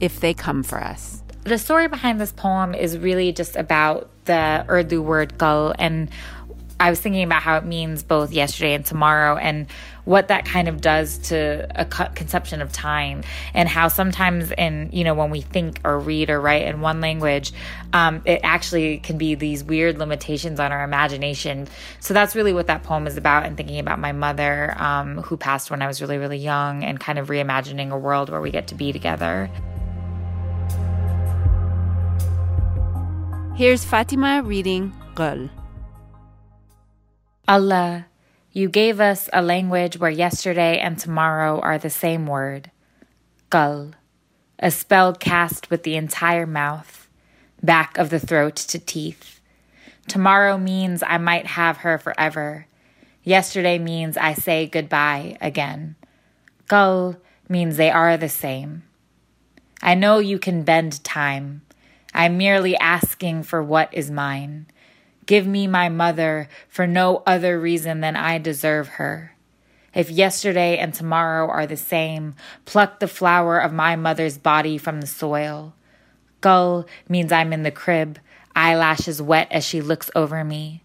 If 0.01 0.19
They 0.19 0.35
Come 0.35 0.65
For 0.65 0.83
Us. 0.83 1.23
The 1.45 1.57
story 1.57 1.87
behind 1.87 2.21
this 2.21 2.33
poem 2.33 2.75
is 2.75 2.99
really 2.99 3.31
just 3.31 3.55
about 3.55 4.11
the 4.25 4.67
Urdu 4.69 5.01
word 5.01 5.39
gal. 5.39 5.73
And 5.79 6.11
I 6.81 6.89
was 6.89 6.99
thinking 6.99 7.23
about 7.23 7.43
how 7.43 7.59
it 7.59 7.65
means 7.65 8.03
both 8.03 8.33
yesterday 8.33 8.73
and 8.73 8.85
tomorrow 8.85 9.37
and 9.37 9.67
what 10.05 10.29
that 10.29 10.47
kind 10.47 10.67
of 10.67 10.81
does 10.81 11.19
to 11.19 11.67
a 11.75 11.85
conception 11.85 12.63
of 12.63 12.73
time 12.73 13.23
and 13.53 13.69
how 13.69 13.89
sometimes 13.89 14.51
in 14.53 14.89
you 14.93 15.05
know 15.05 15.15
when 15.15 15.29
we 15.31 15.43
think 15.43 15.79
or 15.85 15.99
read 15.99 16.31
or 16.31 16.41
write 16.41 16.63
in 16.63 16.81
one 16.81 17.03
language 17.03 17.53
um, 17.93 18.23
it 18.25 18.41
actually 18.43 18.99
can 18.99 19.19
be 19.19 19.35
these 19.35 19.63
weird 19.63 19.99
limitations 19.99 20.59
on 20.59 20.73
our 20.73 20.83
imagination 20.83 21.69
so 22.01 22.15
that's 22.15 22.35
really 22.35 22.55
what 22.55 22.67
that 22.67 22.83
poem 22.83 23.07
is 23.07 23.19
about 23.19 23.45
and 23.45 23.59
thinking 23.59 23.79
about 23.79 23.99
my 23.99 24.13
mother 24.13 24.75
um, 24.79 25.19
who 25.19 25.37
passed 25.37 25.71
when 25.71 25.83
i 25.83 25.87
was 25.87 26.01
really 26.01 26.17
really 26.17 26.39
young 26.39 26.83
and 26.83 26.99
kind 26.99 27.19
of 27.19 27.29
reimagining 27.29 27.91
a 27.91 27.99
world 27.99 28.31
where 28.31 28.41
we 28.41 28.51
get 28.51 28.69
to 28.69 28.75
be 28.75 28.93
together 28.93 29.51
Here's 33.61 33.85
Fatimah 33.85 34.47
reading 34.47 34.91
Gul. 35.15 35.51
Allah, 37.51 38.07
you 38.53 38.69
gave 38.69 39.01
us 39.01 39.29
a 39.33 39.43
language 39.43 39.99
where 39.99 40.09
yesterday 40.09 40.79
and 40.79 40.97
tomorrow 40.97 41.59
are 41.59 41.79
the 41.79 41.91
same 41.91 42.29
word. 42.29 42.71
Gal, 43.51 43.91
a 44.61 44.71
spell 44.71 45.13
cast 45.13 45.69
with 45.69 45.83
the 45.83 45.97
entire 45.97 46.47
mouth, 46.47 47.09
back 47.61 47.99
of 47.99 48.09
the 48.11 48.21
throat 48.21 48.55
to 48.55 48.79
teeth. 48.79 49.41
Tomorrow 50.07 50.59
means 50.59 51.03
I 51.05 51.19
might 51.19 51.49
have 51.49 51.79
her 51.79 51.99
forever. 51.99 52.69
Yesterday 53.25 53.81
means 53.81 54.17
I 54.17 54.35
say 54.35 54.69
goodbye 54.69 55.37
again. 55.41 55.97
Gal 56.69 57.17
means 57.49 57.77
they 57.77 57.91
are 57.91 58.17
the 58.17 58.29
same. 58.29 58.85
I 59.83 59.97
know 59.97 60.21
you 60.21 60.39
can 60.39 60.63
bend 60.63 61.03
time. 61.03 61.63
I'm 62.15 62.39
merely 62.39 62.77
asking 62.77 63.43
for 63.43 63.61
what 63.61 63.93
is 63.93 64.09
mine. 64.09 64.67
Give 65.31 65.47
me 65.47 65.69
my 65.69 65.89
mother 65.89 66.49
for 66.69 66.89
no 66.89 67.23
other 67.25 67.57
reason 67.61 68.01
than 68.01 68.17
I 68.17 68.39
deserve 68.39 68.89
her. 68.99 69.37
If 69.95 70.11
yesterday 70.11 70.77
and 70.77 70.93
tomorrow 70.93 71.49
are 71.49 71.69
the 71.69 71.77
same, 71.77 72.35
pluck 72.65 72.99
the 72.99 73.07
flower 73.07 73.61
of 73.61 73.73
my 73.73 73.95
mother's 73.95 74.39
body 74.39 74.77
from 74.77 75.01
the 75.01 75.07
soil. 75.07 75.73
Gull 76.41 76.85
means 77.09 77.31
I'm 77.31 77.53
in 77.53 77.63
the 77.63 77.71
crib, 77.71 78.19
eyelashes 78.57 79.23
wet 79.23 79.47
as 79.53 79.65
she 79.65 79.81
looks 79.81 80.11
over 80.17 80.43
me. 80.43 80.83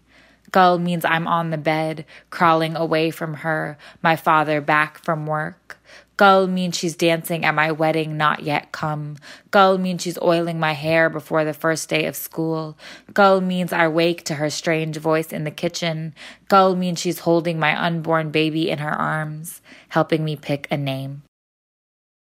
Gull 0.52 0.78
means 0.78 1.04
I'm 1.04 1.26
on 1.26 1.50
the 1.50 1.58
bed, 1.58 2.06
crawling 2.30 2.76
away 2.76 3.10
from 3.10 3.34
her, 3.42 3.76
my 4.00 4.14
father 4.14 4.60
back 4.60 4.98
from 4.98 5.26
work. 5.26 5.75
Gull 6.16 6.46
means 6.46 6.76
she's 6.76 6.96
dancing 6.96 7.44
at 7.44 7.54
my 7.54 7.70
wedding 7.70 8.16
not 8.16 8.42
yet 8.42 8.72
come. 8.72 9.16
Gull 9.50 9.76
means 9.76 10.02
she's 10.02 10.18
oiling 10.22 10.58
my 10.58 10.72
hair 10.72 11.10
before 11.10 11.44
the 11.44 11.52
first 11.52 11.88
day 11.88 12.06
of 12.06 12.16
school. 12.16 12.78
Gull 13.12 13.40
means 13.40 13.72
I 13.72 13.88
wake 13.88 14.24
to 14.24 14.34
her 14.34 14.48
strange 14.48 14.96
voice 14.96 15.32
in 15.32 15.44
the 15.44 15.50
kitchen. 15.50 16.14
Gull 16.48 16.74
means 16.74 17.00
she's 17.00 17.20
holding 17.20 17.58
my 17.58 17.78
unborn 17.78 18.30
baby 18.30 18.70
in 18.70 18.78
her 18.78 18.94
arms, 18.94 19.60
helping 19.90 20.24
me 20.24 20.36
pick 20.36 20.66
a 20.70 20.76
name. 20.76 21.22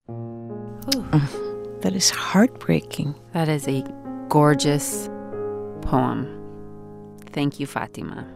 Uh, 0.09 1.27
that 1.81 1.93
is 1.95 2.09
heartbreaking. 2.09 3.15
That 3.31 3.47
is 3.47 3.67
a 3.67 3.83
gorgeous 4.27 5.09
poem. 5.81 6.27
Thank 7.31 7.59
you, 7.59 7.67
Fatimah. 7.67 8.27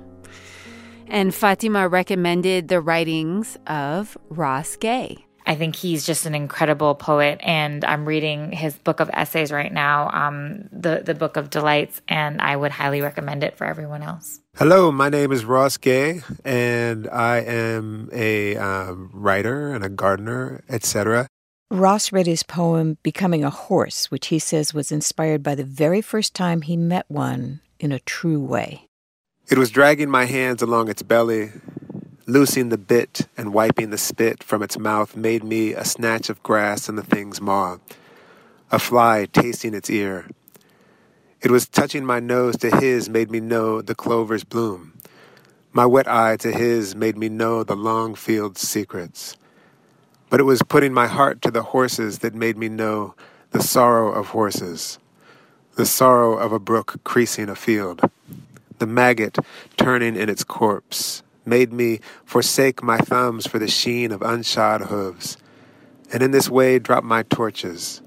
And 1.07 1.31
Fatimah 1.31 1.91
recommended 1.91 2.67
the 2.67 2.79
writings 2.79 3.57
of 3.65 4.17
Ross 4.29 4.75
Gay. 4.75 5.25
I 5.49 5.55
think 5.55 5.75
he's 5.75 6.05
just 6.05 6.27
an 6.27 6.35
incredible 6.35 6.93
poet, 6.93 7.39
and 7.41 7.83
I'm 7.83 8.05
reading 8.05 8.51
his 8.51 8.75
book 8.75 8.99
of 8.99 9.09
essays 9.11 9.51
right 9.51 9.73
now, 9.73 10.11
um, 10.11 10.69
the 10.71 11.01
the 11.03 11.15
Book 11.15 11.37
of 11.37 11.49
Delights, 11.49 12.03
and 12.07 12.39
I 12.39 12.55
would 12.55 12.69
highly 12.69 13.01
recommend 13.01 13.43
it 13.43 13.57
for 13.57 13.65
everyone 13.65 14.03
else. 14.03 14.39
Hello, 14.57 14.91
my 14.91 15.09
name 15.09 15.31
is 15.31 15.45
Ross 15.45 15.77
Gay, 15.77 16.21
and 16.45 17.09
I 17.09 17.37
am 17.37 18.11
a 18.13 18.57
um, 18.57 19.09
writer 19.11 19.73
and 19.73 19.83
a 19.83 19.89
gardener, 19.89 20.63
etc. 20.69 21.25
Ross 21.71 22.11
read 22.11 22.27
his 22.27 22.43
poem 22.43 22.99
Becoming 23.01 23.43
a 23.43 23.49
Horse, 23.49 24.11
which 24.11 24.27
he 24.27 24.37
says 24.37 24.75
was 24.75 24.91
inspired 24.91 25.41
by 25.41 25.55
the 25.55 25.63
very 25.63 26.01
first 26.01 26.35
time 26.35 26.61
he 26.61 26.77
met 26.77 27.05
one 27.07 27.61
in 27.79 27.91
a 27.91 27.97
true 27.97 28.39
way. 28.39 28.85
It 29.49 29.57
was 29.57 29.71
dragging 29.71 30.11
my 30.11 30.25
hands 30.25 30.61
along 30.61 30.89
its 30.89 31.01
belly, 31.01 31.49
loosing 32.29 32.69
the 32.69 32.77
bit 32.77 33.27
and 33.35 33.53
wiping 33.53 33.89
the 33.89 33.97
spit 33.97 34.43
from 34.43 34.61
its 34.61 34.77
mouth 34.77 35.15
made 35.15 35.43
me 35.43 35.73
a 35.73 35.83
snatch 35.83 36.29
of 36.29 36.43
grass 36.43 36.87
in 36.87 36.95
the 36.95 37.03
thing's 37.03 37.41
maw, 37.41 37.77
a 38.71 38.77
fly 38.77 39.25
tasting 39.33 39.73
its 39.73 39.89
ear. 39.89 40.27
It 41.41 41.49
was 41.49 41.67
touching 41.67 42.05
my 42.05 42.19
nose 42.19 42.55
to 42.57 42.69
his 42.69 43.09
made 43.09 43.31
me 43.31 43.39
know 43.39 43.81
the 43.81 43.95
clover's 43.95 44.43
bloom. 44.43 44.93
My 45.73 45.87
wet 45.87 46.07
eye 46.07 46.37
to 46.37 46.51
his 46.51 46.95
made 46.95 47.17
me 47.17 47.29
know 47.29 47.63
the 47.63 47.75
long 47.75 48.13
field's 48.13 48.61
secrets. 48.61 49.35
But 50.29 50.39
it 50.39 50.43
was 50.43 50.61
putting 50.61 50.93
my 50.93 51.07
heart 51.07 51.41
to 51.41 51.51
the 51.51 51.63
horses 51.63 52.19
that 52.19 52.35
made 52.35 52.57
me 52.57 52.69
know 52.69 53.15
the 53.51 53.63
sorrow 53.63 54.11
of 54.11 54.27
horses, 54.27 54.99
the 55.75 55.85
sorrow 55.85 56.37
of 56.37 56.51
a 56.51 56.59
brook 56.59 56.99
creasing 57.03 57.49
a 57.49 57.55
field. 57.55 58.01
The 58.77 58.85
maggot 58.85 59.39
turning 59.77 60.15
in 60.15 60.29
its 60.29 60.43
corpse 60.43 61.23
made 61.49 61.73
me 61.73 61.99
forsake 62.23 62.81
my 62.81 62.97
thumbs 62.97 63.47
for 63.47 63.59
the 63.59 63.67
sheen 63.67 64.11
of 64.11 64.21
unshod 64.21 64.87
hooves, 64.87 65.37
and 66.13 66.23
in 66.23 66.31
this 66.31 66.49
way 66.49 66.79
drop 66.79 67.03
my 67.03 67.23
torches, 67.23 68.01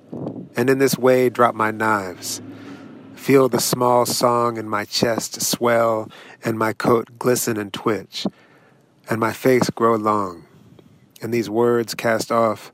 and 0.56 0.70
in 0.70 0.78
this 0.78 0.96
way 0.96 1.28
drop 1.28 1.54
my 1.54 1.70
knives. 1.70 2.40
Feel 3.14 3.48
the 3.48 3.60
small 3.60 4.06
song 4.06 4.56
in 4.56 4.68
my 4.68 4.84
chest 4.84 5.42
swell, 5.42 6.10
and 6.44 6.58
my 6.58 6.72
coat 6.72 7.18
glisten 7.18 7.56
and 7.56 7.72
twitch, 7.72 8.26
and 9.10 9.20
my 9.20 9.32
face 9.32 9.68
grow 9.70 9.96
long, 9.96 10.46
and 11.20 11.32
these 11.32 11.50
words 11.50 11.94
cast 11.94 12.32
off 12.32 12.72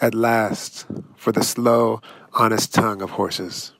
at 0.00 0.14
last 0.14 0.86
for 1.16 1.32
the 1.32 1.44
slow, 1.44 2.00
honest 2.32 2.74
tongue 2.74 3.00
of 3.00 3.10
horses. 3.10 3.75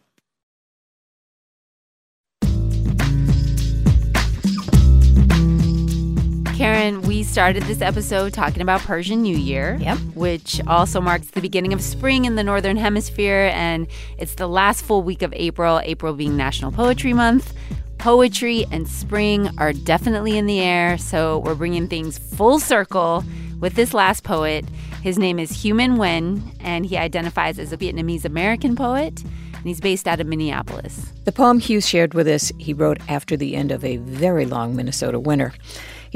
Karen, 6.57 7.03
we 7.03 7.23
started 7.23 7.65
this 7.65 7.83
episode 7.83 8.33
talking 8.33 8.63
about 8.63 8.81
Persian 8.81 9.21
New 9.21 9.37
Year, 9.37 9.77
yep. 9.79 9.99
which 10.15 10.59
also 10.67 11.03
marks 11.03 11.27
the 11.27 11.43
beginning 11.43 11.75
of 11.75 11.83
spring 11.83 12.25
in 12.25 12.37
the 12.37 12.43
Northern 12.43 12.79
Hemisphere. 12.79 13.51
And 13.53 13.87
it's 14.17 14.37
the 14.37 14.47
last 14.47 14.83
full 14.83 15.03
week 15.03 15.21
of 15.21 15.35
April, 15.35 15.81
April 15.85 16.15
being 16.15 16.35
National 16.35 16.73
Poetry 16.73 17.13
Month. 17.13 17.53
Poetry 17.99 18.65
and 18.73 18.89
spring 18.89 19.51
are 19.59 19.75
definitely 19.75 20.39
in 20.39 20.47
the 20.47 20.61
air, 20.61 20.97
so 20.97 21.41
we're 21.41 21.55
bringing 21.55 21.89
things 21.89 22.17
full 22.17 22.59
circle 22.59 23.23
with 23.61 23.75
this 23.75 23.93
last 23.93 24.25
poet. 24.25 24.65
His 25.03 25.19
name 25.19 25.39
is 25.39 25.53
Minh 25.53 25.99
Nguyen, 25.99 26.41
and 26.61 26.87
he 26.87 26.97
identifies 26.97 27.59
as 27.59 27.71
a 27.71 27.77
Vietnamese 27.77 28.25
American 28.25 28.77
poet, 28.77 29.23
and 29.23 29.65
he's 29.65 29.83
based 29.83 30.09
out 30.09 30.21
of 30.21 30.27
Minneapolis. 30.27 31.13
The 31.27 31.33
poem 31.33 31.61
Hieu 31.61 31.83
shared 31.83 32.15
with 32.15 32.27
us, 32.27 32.51
he 32.57 32.73
wrote 32.73 32.99
after 33.11 33.37
the 33.37 33.57
end 33.57 33.73
of 33.73 33.85
a 33.85 33.99
very 33.99 34.47
long 34.47 34.75
Minnesota 34.75 35.21
winter. 35.21 35.53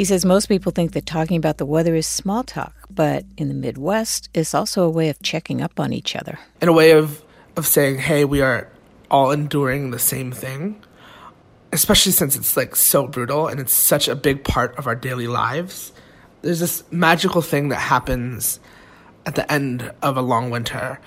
He 0.01 0.07
says 0.07 0.25
most 0.25 0.47
people 0.47 0.73
think 0.73 0.93
that 0.93 1.05
talking 1.05 1.37
about 1.37 1.59
the 1.59 1.67
weather 1.67 1.95
is 1.95 2.07
small 2.07 2.43
talk, 2.43 2.73
but 2.89 3.27
in 3.37 3.49
the 3.49 3.55
Midwest, 3.55 4.31
it's 4.33 4.55
also 4.55 4.83
a 4.85 4.89
way 4.89 5.11
of 5.11 5.21
checking 5.21 5.61
up 5.61 5.79
on 5.79 5.93
each 5.93 6.17
other. 6.17 6.39
In 6.63 6.71
a 6.71 6.73
way 6.73 6.93
of, 6.93 7.23
of 7.55 7.67
saying, 7.67 7.99
hey, 7.99 8.25
we 8.25 8.41
are 8.41 8.73
all 9.11 9.31
enduring 9.31 9.91
the 9.91 9.99
same 9.99 10.33
thing, 10.33 10.83
especially 11.71 12.13
since 12.13 12.35
it's 12.35 12.57
like 12.57 12.77
so 12.77 13.09
brutal 13.09 13.47
and 13.47 13.61
it's 13.61 13.75
such 13.75 14.09
a 14.09 14.17
big 14.17 14.43
part 14.43 14.75
of 14.79 14.87
our 14.87 14.95
daily 14.95 15.27
lives. 15.27 15.93
There's 16.41 16.61
this 16.61 16.83
magical 16.91 17.43
thing 17.43 17.69
that 17.69 17.81
happens 17.81 18.59
at 19.27 19.35
the 19.35 19.53
end 19.53 19.93
of 20.01 20.17
a 20.17 20.23
long 20.23 20.49
winter 20.49 20.99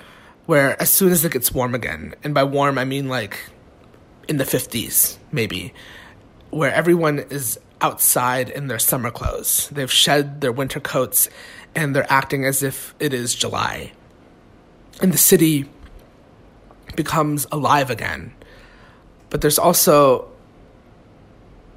where 0.46 0.80
as 0.80 0.88
soon 0.88 1.10
as 1.10 1.24
it 1.24 1.32
gets 1.32 1.50
warm 1.50 1.74
again, 1.74 2.14
and 2.22 2.32
by 2.32 2.44
warm 2.44 2.78
I 2.78 2.84
mean 2.84 3.08
like 3.08 3.40
in 4.28 4.36
the 4.36 4.44
50s, 4.44 5.18
maybe, 5.32 5.74
where 6.50 6.72
everyone 6.72 7.18
is 7.18 7.58
outside 7.84 8.48
in 8.48 8.66
their 8.68 8.78
summer 8.78 9.10
clothes. 9.10 9.68
They've 9.68 9.92
shed 9.92 10.40
their 10.40 10.52
winter 10.52 10.80
coats 10.80 11.28
and 11.74 11.94
they're 11.94 12.10
acting 12.10 12.46
as 12.46 12.62
if 12.62 12.94
it 12.98 13.12
is 13.12 13.34
July. 13.34 13.92
And 15.02 15.12
the 15.12 15.18
city 15.18 15.68
becomes 16.96 17.46
alive 17.52 17.90
again. 17.90 18.32
But 19.28 19.42
there's 19.42 19.58
also 19.58 20.30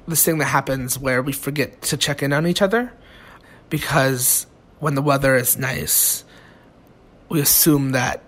this 0.06 0.24
thing 0.24 0.38
that 0.38 0.46
happens 0.46 0.98
where 0.98 1.20
we 1.20 1.34
forget 1.34 1.82
to 1.82 1.98
check 1.98 2.22
in 2.22 2.32
on 2.32 2.46
each 2.46 2.62
other 2.62 2.90
because 3.68 4.46
when 4.78 4.94
the 4.94 5.02
weather 5.02 5.36
is 5.36 5.58
nice, 5.58 6.24
we 7.28 7.38
assume 7.42 7.90
that 7.90 8.22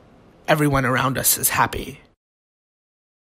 everyone 0.47 0.85
around 0.85 1.16
us 1.16 1.38
is 1.38 1.49
happy. 1.49 2.01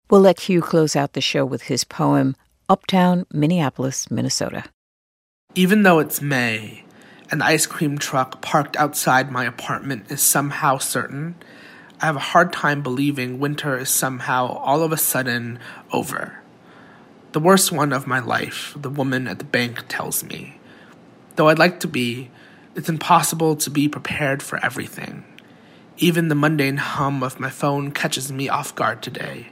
We'll 0.09 0.21
let 0.21 0.39
Hieu 0.39 0.61
close 0.61 0.95
out 0.95 1.13
the 1.13 1.21
show 1.21 1.45
with 1.45 1.63
his 1.63 1.83
poem, 1.83 2.35
Uptown, 2.69 3.25
Minneapolis, 3.33 4.11
Minnesota. 4.11 4.63
Even 5.55 5.81
though 5.81 5.97
it's 5.97 6.21
May 6.21 6.83
an 7.31 7.41
ice 7.41 7.65
cream 7.65 7.97
truck 7.97 8.41
parked 8.41 8.77
outside 8.77 9.31
my 9.31 9.45
apartment 9.45 10.11
is 10.11 10.21
somehow 10.21 10.77
certain, 10.77 11.35
I 11.99 12.05
have 12.05 12.15
a 12.15 12.19
hard 12.19 12.53
time 12.53 12.83
believing 12.83 13.39
winter 13.39 13.77
is 13.77 13.89
somehow 13.89 14.47
all 14.47 14.83
of 14.83 14.91
a 14.91 14.97
sudden 14.97 15.57
over. 15.91 16.39
The 17.31 17.39
worst 17.39 17.71
one 17.71 17.91
of 17.91 18.07
my 18.07 18.19
life, 18.19 18.75
the 18.79 18.89
woman 18.89 19.27
at 19.27 19.39
the 19.39 19.45
bank 19.45 19.85
tells 19.87 20.23
me. 20.23 20.59
Though 21.35 21.49
I'd 21.49 21.59
like 21.59 21.79
to 21.81 21.87
be, 21.87 22.29
it's 22.75 22.89
impossible 22.89 23.55
to 23.57 23.69
be 23.69 23.87
prepared 23.87 24.43
for 24.43 24.63
everything. 24.63 25.23
Even 25.97 26.27
the 26.27 26.35
mundane 26.35 26.77
hum 26.77 27.23
of 27.23 27.39
my 27.39 27.49
phone 27.49 27.91
catches 27.91 28.31
me 28.31 28.47
off 28.47 28.75
guard 28.75 29.01
today. 29.01 29.49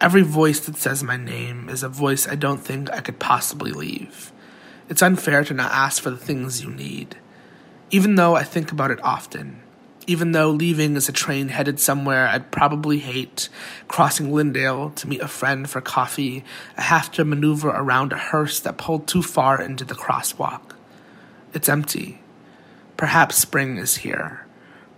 Every 0.00 0.22
voice 0.22 0.60
that 0.60 0.76
says 0.76 1.02
my 1.02 1.16
name 1.16 1.68
is 1.68 1.82
a 1.82 1.88
voice 1.88 2.28
I 2.28 2.36
don't 2.36 2.64
think 2.64 2.88
I 2.92 3.00
could 3.00 3.18
possibly 3.18 3.72
leave. 3.72 4.30
It's 4.88 5.02
unfair 5.02 5.42
to 5.42 5.54
not 5.54 5.72
ask 5.72 6.00
for 6.00 6.10
the 6.10 6.16
things 6.16 6.62
you 6.62 6.70
need. 6.70 7.16
Even 7.90 8.14
though 8.14 8.36
I 8.36 8.44
think 8.44 8.70
about 8.70 8.92
it 8.92 9.02
often, 9.02 9.60
even 10.06 10.30
though 10.30 10.50
leaving 10.50 10.94
is 10.94 11.08
a 11.08 11.12
train 11.12 11.48
headed 11.48 11.80
somewhere 11.80 12.28
I'd 12.28 12.52
probably 12.52 13.00
hate, 13.00 13.48
crossing 13.88 14.32
Lyndale 14.32 14.90
to 14.90 15.08
meet 15.08 15.20
a 15.20 15.26
friend 15.26 15.68
for 15.68 15.80
coffee, 15.80 16.44
I 16.76 16.82
have 16.82 17.10
to 17.12 17.24
maneuver 17.24 17.70
around 17.70 18.12
a 18.12 18.18
hearse 18.18 18.60
that 18.60 18.78
pulled 18.78 19.08
too 19.08 19.22
far 19.22 19.60
into 19.60 19.84
the 19.84 19.96
crosswalk. 19.96 20.76
It's 21.52 21.68
empty. 21.68 22.22
Perhaps 22.96 23.36
spring 23.36 23.78
is 23.78 23.96
here. 23.96 24.46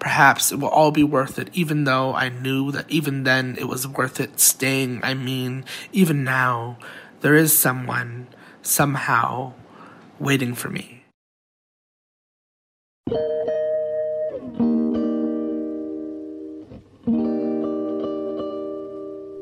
Perhaps 0.00 0.50
it 0.50 0.58
will 0.58 0.68
all 0.68 0.90
be 0.90 1.04
worth 1.04 1.38
it, 1.38 1.50
even 1.52 1.84
though 1.84 2.14
I 2.14 2.30
knew 2.30 2.72
that 2.72 2.90
even 2.90 3.24
then 3.24 3.56
it 3.58 3.68
was 3.68 3.86
worth 3.86 4.18
it 4.18 4.40
staying. 4.40 5.00
I 5.04 5.12
mean, 5.12 5.64
even 5.92 6.24
now, 6.24 6.78
there 7.20 7.36
is 7.36 7.56
someone, 7.56 8.26
somehow, 8.62 9.52
waiting 10.18 10.54
for 10.54 10.70
me. 10.70 11.04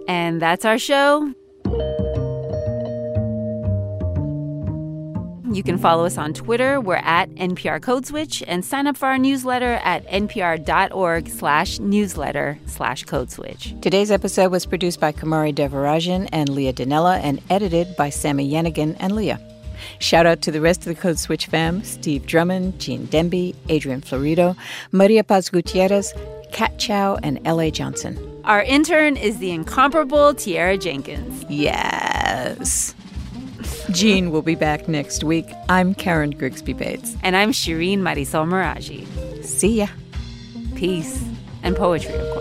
And 0.09 0.43
that's 0.43 0.65
our 0.65 0.79
show. 0.79 1.33
You 5.51 5.63
can 5.63 5.79
follow 5.79 6.05
us 6.05 6.19
on 6.19 6.35
Twitter. 6.35 6.81
We're 6.81 6.97
at 6.97 7.31
NPR 7.31 7.81
Code 7.81 8.07
Switch 8.07 8.43
and 8.47 8.65
sign 8.65 8.87
up 8.87 8.97
for 8.97 9.07
our 9.07 9.19
newsletter 9.19 9.81
at 9.83 10.07
npr.org 10.07 11.29
slash 11.29 11.79
newsletter 11.79 12.59
slash 12.67 13.05
code 13.05 13.31
switch. 13.31 13.75
Today's 13.81 14.11
episode 14.11 14.53
was 14.53 14.67
produced 14.67 15.01
by 15.01 15.13
Kumari 15.13 15.55
Devarajan 15.55 16.29
and 16.33 16.49
Leah 16.49 16.75
Donnella 16.75 17.19
and 17.23 17.41
edited 17.49 17.97
by 17.97 18.11
Sami 18.11 18.51
Yenigun 18.51 18.97
and 19.01 19.17
Leah. 19.17 19.41
Shout 20.01 20.27
out 20.27 20.43
to 20.43 20.51
the 20.51 20.61
rest 20.61 20.81
of 20.81 20.95
the 20.95 21.01
Code 21.01 21.19
Switch 21.19 21.47
fam 21.47 21.83
Steve 21.83 22.27
Drummond, 22.27 22.79
Gene 22.79 23.07
Demby, 23.07 23.55
Adrian 23.69 24.01
Florido, 24.01 24.57
Maria 24.93 25.25
Paz 25.25 25.49
Gutierrez, 25.49 26.13
Kat 26.53 26.79
Chow, 26.79 27.17
and 27.23 27.41
L.A. 27.47 27.71
Johnson. 27.71 28.19
Our 28.45 28.63
intern 28.63 29.17
is 29.17 29.39
the 29.39 29.51
incomparable 29.53 30.35
Tiara 30.35 30.79
Jenkins. 30.79 31.45
Yes. 31.49 32.95
Gene 33.93 34.30
will 34.30 34.43
be 34.43 34.55
back 34.55 34.86
next 34.86 35.24
week. 35.24 35.47
I'm 35.70 35.95
Karen 35.95 36.30
Grigsby 36.30 36.74
Bates. 36.74 37.16
And 37.22 37.34
I'm 37.34 37.53
Shereen 37.53 38.01
Marisol 38.01 38.47
Meraji. 38.47 39.07
See 39.43 39.78
ya. 39.78 39.86
Peace. 40.76 41.24
And 41.62 41.74
poetry, 41.74 42.14
of 42.14 42.20
course. 42.34 42.38